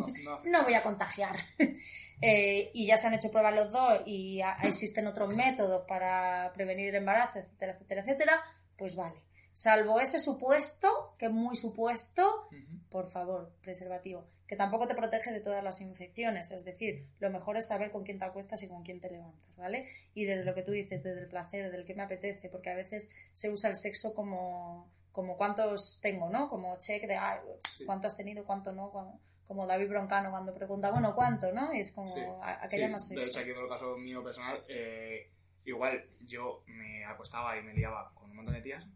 [0.44, 1.36] no, voy a contagiar.
[2.22, 6.88] Eh, y ya se han hecho pruebas los dos y existen otros métodos para prevenir
[6.88, 8.44] el embarazo, etcétera, etcétera, etcétera,
[8.78, 9.16] pues vale.
[9.56, 12.46] Salvo ese supuesto, que es muy supuesto,
[12.90, 16.50] por favor, preservativo, que tampoco te protege de todas las infecciones.
[16.50, 19.56] Es decir, lo mejor es saber con quién te acuestas y con quién te levantas,
[19.56, 19.88] ¿vale?
[20.12, 22.74] Y desde lo que tú dices, desde el placer, del que me apetece, porque a
[22.74, 26.50] veces se usa el sexo como, como cuántos tengo, ¿no?
[26.50, 27.42] Como check de ah,
[27.86, 28.92] cuánto has tenido, cuánto no,
[29.46, 31.72] como David Broncano cuando pregunta, bueno, ¿cuánto, no?
[31.72, 33.22] Y es como aquella más sexo.
[33.22, 35.30] De hecho, aquí en el caso mío personal, eh,
[35.64, 38.86] igual yo me acostaba y me liaba con un montón de tías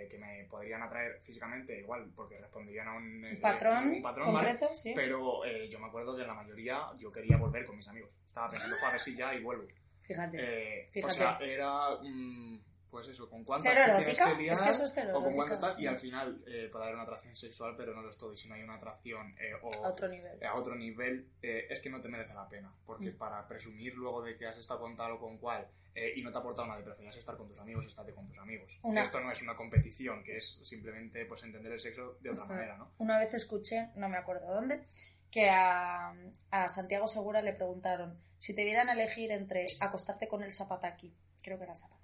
[0.00, 4.92] eh, que me podrían atraer físicamente igual porque responderían a un, eh, patrón, concreto, sí.
[4.94, 8.10] pero eh, yo me acuerdo que en la mayoría yo quería volver con mis amigos.
[8.26, 9.66] Estaba pensando, a ver si ya y vuelvo.
[10.00, 11.12] Fíjate, fíjate.
[11.12, 11.96] O sea, era...
[12.02, 12.58] Mm,
[12.90, 15.78] pues eso, con cuántas tienes que liar, es que eso es o con cuántas estás,
[15.78, 18.36] y al final eh, puede haber una atracción sexual, pero no lo es todo, y
[18.36, 21.80] si no hay una atracción eh, o, a otro nivel, a otro nivel eh, es
[21.80, 23.18] que no te merece la pena, porque mm.
[23.18, 25.68] para presumir luego de que has estado con tal o con cual
[26.16, 28.78] y no te ha aportado nada preferías estar con tus amigos, estate con tus amigos.
[28.96, 32.78] Esto no es una competición, que es simplemente pues entender el sexo de otra manera,
[32.78, 32.92] ¿no?
[32.98, 34.82] Una vez escuché, no me acuerdo dónde,
[35.30, 36.14] que a,
[36.52, 41.12] a Santiago Segura le preguntaron si te dieran a elegir entre acostarte con el zapataki,
[41.42, 41.99] creo que era el zapataki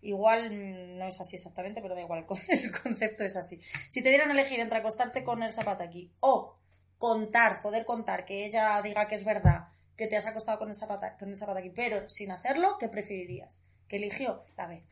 [0.00, 3.60] Igual no es así exactamente, pero da igual, el concepto es así.
[3.88, 6.56] Si te dieran a elegir entre acostarte con el aquí o
[6.98, 10.76] contar, poder contar, que ella diga que es verdad, que te has acostado con el,
[10.76, 13.64] zapata, con el aquí pero sin hacerlo, ¿qué preferirías?
[13.88, 14.44] ¿Qué eligió?
[14.56, 14.84] La B.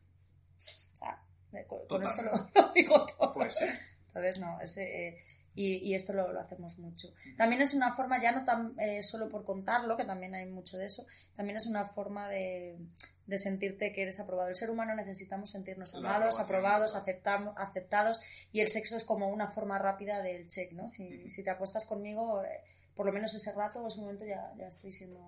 [0.93, 1.23] O sea,
[1.67, 2.23] con, esto
[2.55, 3.35] lo, digo todo.
[3.35, 3.67] Pues sí.
[4.09, 5.19] Entonces, no, eh,
[5.55, 7.09] y, esto lo, hacemos mucho.
[7.37, 10.79] También es una forma, ya no tan eh, solo por contarlo, que también hay mucho
[10.79, 12.79] de eso, también es una forma de,
[13.27, 14.49] de sentirte que eres aprobado.
[14.49, 18.21] El ser humano necesitamos sentirnos amados, aprobados, aceptamos, aceptados
[18.53, 20.89] y el sexo es como una forma rápida del check, ¿no?
[20.89, 22.61] Si, si te acuestas conmigo, eh,
[22.95, 25.21] por lo menos ese rato o ese momento ya, ya estoy siendo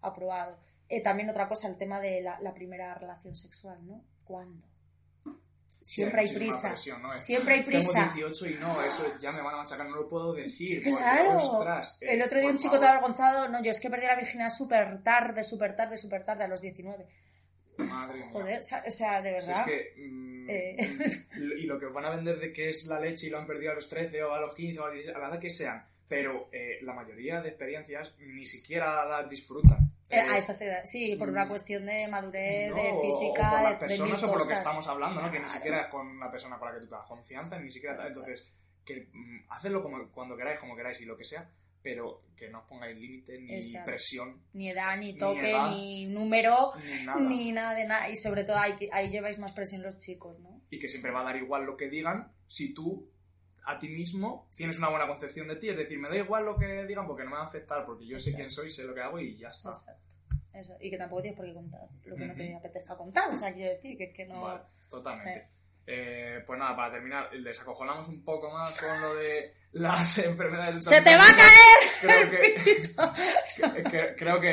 [0.00, 0.58] aprobado.
[0.88, 4.04] Eh, también otra cosa, el tema de la, la primera relación sexual, ¿no?
[4.24, 4.66] ¿Cuándo?
[5.80, 6.76] Siempre hay prisa.
[6.76, 8.10] Siempre hay prisa.
[8.12, 10.82] Tengo 18 y no, eso ya me van a machacar, no lo puedo decir.
[10.82, 11.38] Claro.
[12.00, 15.02] el otro día un chico te avergonzado, no, yo es que perdí la virginidad súper
[15.02, 17.06] tarde, súper tarde, súper tarde, a los 19.
[17.78, 19.66] Madre Joder, o sea, de verdad.
[19.96, 20.76] Mm, eh.
[21.58, 23.72] y lo que van a vender de que es la leche y lo han perdido
[23.72, 26.48] a los 13 o a los 15 o a, a la edad que sean, pero
[26.52, 29.92] eh, la mayoría de experiencias ni siquiera la disfrutan.
[30.10, 33.62] Eh, a esa edad, sí, por una mm, cuestión de madurez, de física, o por
[33.62, 35.30] las personas o por lo que estamos hablando, ¿no?
[35.30, 37.70] Que ni siquiera es con una persona con la que tú te das confianza, ni
[37.70, 38.06] siquiera.
[38.06, 38.42] Entonces,
[38.86, 41.50] que mm, hacedlo como, cuando queráis, como queráis y lo que sea,
[41.82, 44.42] pero que no os pongáis límite, ni presión.
[44.52, 46.70] Ni edad, ni toque, ni, número,
[47.20, 47.74] ni nada.
[47.74, 48.08] de nada.
[48.08, 50.62] Y sobre todo ahí, ahí lleváis más presión los chicos, ¿no?
[50.70, 53.10] Y que siempre va a dar igual lo que digan si tú
[53.64, 56.56] a ti mismo, tienes una buena concepción de ti, es decir, me da igual lo
[56.56, 58.94] que digan porque no me va a afectar, porque yo sé quién soy, sé lo
[58.94, 59.68] que hago y ya está.
[59.68, 60.16] Exacto.
[60.54, 60.76] Eso.
[60.80, 63.32] Y que tampoco tienes por qué contar lo que no te apetezca contar.
[63.32, 64.40] O sea, quiero decir que es que no.
[64.40, 65.38] Vale, totalmente.
[65.38, 65.48] Eh,
[66.46, 71.00] pues nada, para terminar, les acojonamos un poco más con lo de las enfermedades ¡Se
[71.00, 71.88] te va a caer!
[72.00, 74.50] Creo que, que- que- creo que,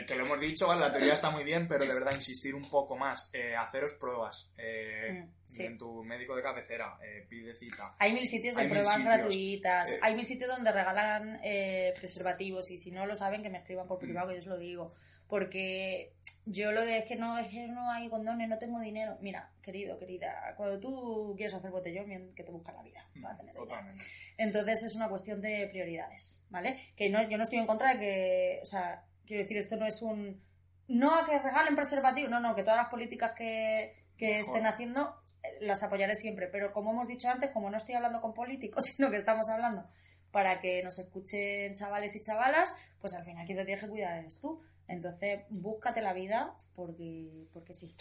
[0.00, 0.80] eh, que lo hemos dicho, ¿vale?
[0.82, 3.30] la teoría está muy bien, pero de verdad insistir un poco más.
[3.32, 5.64] Eh, haceros pruebas eh, Mm, sí.
[5.64, 7.94] en tu médico de cabecera, eh, pide cita.
[7.98, 9.14] Hay mil sitios de Hay pruebas sitios.
[9.14, 13.50] gratuitas, Eh, hay mil sitios donde regalan eh, preservativos y si no lo saben que
[13.50, 13.88] me escriban Mm.
[13.88, 14.92] por privado, que yo os lo digo.
[15.28, 16.12] Porque
[16.46, 19.16] yo lo de es que no, es que no hay condones, no tengo dinero.
[19.20, 23.36] Mira, querido, querida, cuando tú quieres hacer botellón, bien que te busca la vida para
[23.36, 23.68] tener dinero.
[23.68, 24.04] Totalmente.
[24.36, 26.78] Entonces es una cuestión de prioridades, ¿vale?
[26.96, 29.86] Que no, yo no estoy en contra de que, o sea, quiero decir, esto no
[29.86, 30.42] es un...
[30.86, 35.14] No a que regalen preservativos, no, no, que todas las políticas que, que estén haciendo
[35.42, 38.84] eh, las apoyaré siempre, pero como hemos dicho antes, como no estoy hablando con políticos,
[38.94, 39.86] sino que estamos hablando
[40.30, 44.18] para que nos escuchen chavales y chavalas, pues al final quien te tienes que cuidar
[44.18, 44.60] eres tú.
[44.88, 47.94] Entonces, búscate la vida porque, porque sí.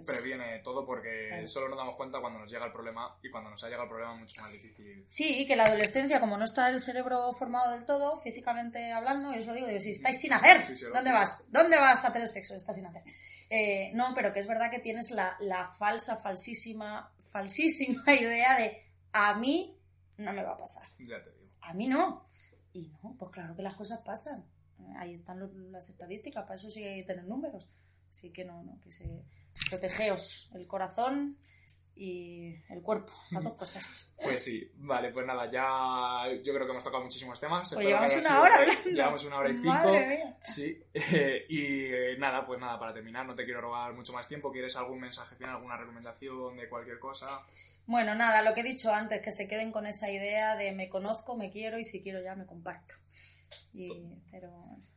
[0.00, 1.48] Es- Previene todo porque Claro.
[1.48, 3.88] solo nos damos cuenta cuando nos llega el problema y cuando nos ha llegado el
[3.90, 5.04] problema es mucho más difícil.
[5.10, 9.40] Sí, que la adolescencia, como no está el cerebro formado del todo, físicamente hablando, yo
[9.40, 11.50] os lo digo, digo, si estáis sin hacer, Sí, sí, lo ¿dónde vas?
[11.50, 12.54] ¿Dónde vas a tener sexo?
[12.54, 13.02] Estás sin hacer.
[13.50, 18.80] Eh, no, pero que es verdad que tienes la, la falsa, falsísima, falsísima idea de
[19.12, 19.76] a mí
[20.16, 20.86] no me va a pasar.
[21.00, 21.50] Ya te digo.
[21.62, 22.28] A mí no.
[22.72, 24.44] Y no, pues claro que las cosas pasan.
[24.96, 27.68] Ahí están lo- las estadísticas, para eso sí hay que tener números.
[28.10, 29.06] Así que no, no, que se
[29.70, 31.38] protegeos el corazón
[31.94, 34.14] y el cuerpo, las dos cosas.
[34.22, 37.68] Pues sí, vale, pues nada, ya yo creo que hemos tocado muchísimos temas.
[37.74, 38.90] Pues llevamos una sido- hora hablando.
[38.90, 39.64] Llevamos una hora y pico.
[39.68, 40.38] Madre mía.
[40.42, 44.26] Sí, eh, y eh, nada, pues nada, para terminar, no te quiero robar mucho más
[44.28, 44.50] tiempo.
[44.52, 47.26] ¿Quieres algún mensaje final, alguna recomendación de cualquier cosa?
[47.86, 50.88] Bueno, nada, lo que he dicho antes, que se queden con esa idea de me
[50.88, 52.94] conozco, me quiero y si quiero ya me comparto.
[53.78, 54.20] Y,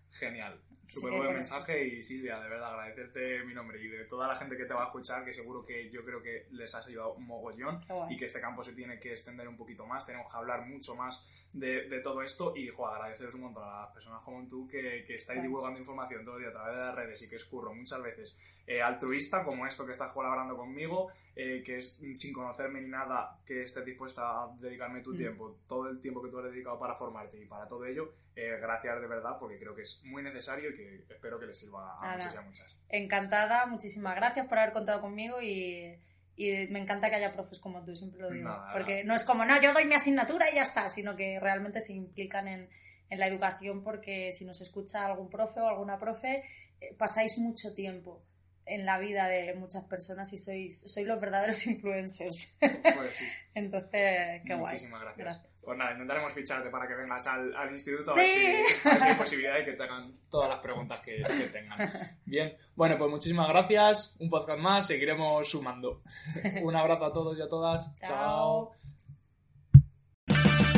[0.10, 0.62] Genial.
[0.92, 1.34] Súper buen eso.
[1.34, 4.74] mensaje y Silvia, de verdad, agradecerte mi nombre y de toda la gente que te
[4.74, 7.80] va a escuchar, que seguro que yo creo que les has ayudado un mogollón
[8.10, 10.94] y que este campo se tiene que extender un poquito más, tenemos que hablar mucho
[10.96, 14.68] más de, de todo esto y, jo, agradeceros un montón a las personas como tú
[14.68, 17.38] que, que estáis divulgando información todo el día a través de las redes y que
[17.38, 18.36] es curro muchas veces
[18.68, 23.40] eh, altruista, como esto que estás colaborando conmigo, eh, que es sin conocerme ni nada,
[23.46, 25.18] que estés dispuesta a dedicarme tu Mm.
[25.18, 28.58] tiempo, todo el tiempo que tú has dedicado para formarte y para todo ello, eh,
[28.62, 31.96] gracias de verdad, porque creo que es muy necesario y que espero que les sirva
[32.00, 32.80] a muchos y a muchas.
[32.90, 35.98] encantada, muchísimas gracias por haber contado conmigo y,
[36.36, 38.50] y me encanta que haya profes como tú, siempre lo digo.
[38.50, 41.40] Nada, porque no es como, no, yo doy mi asignatura y ya está, sino que
[41.40, 42.70] realmente se implican en,
[43.10, 46.44] en la educación porque si nos escucha algún profe o alguna profe,
[46.80, 48.24] eh, pasáis mucho tiempo
[48.66, 52.58] en la vida de muchas personas y sois, sois los verdaderos influencers.
[52.60, 54.60] Pues sí, Entonces, qué guay.
[54.60, 55.18] muchísimas gracias.
[55.26, 55.64] Gracias.
[55.66, 58.20] Pues nada, intentaremos ficharte para que vengas al, al instituto a, Sí.
[58.22, 61.18] ver si, a ver si hay posibilidad de que te hagan todas las preguntas que,
[61.22, 61.92] que tengan.
[62.26, 64.16] Bien, bueno, pues muchísimas gracias.
[64.20, 66.02] Un podcast más, seguiremos sumando.
[66.64, 67.96] Un abrazo a todos y a todas.
[67.98, 68.81] Chao.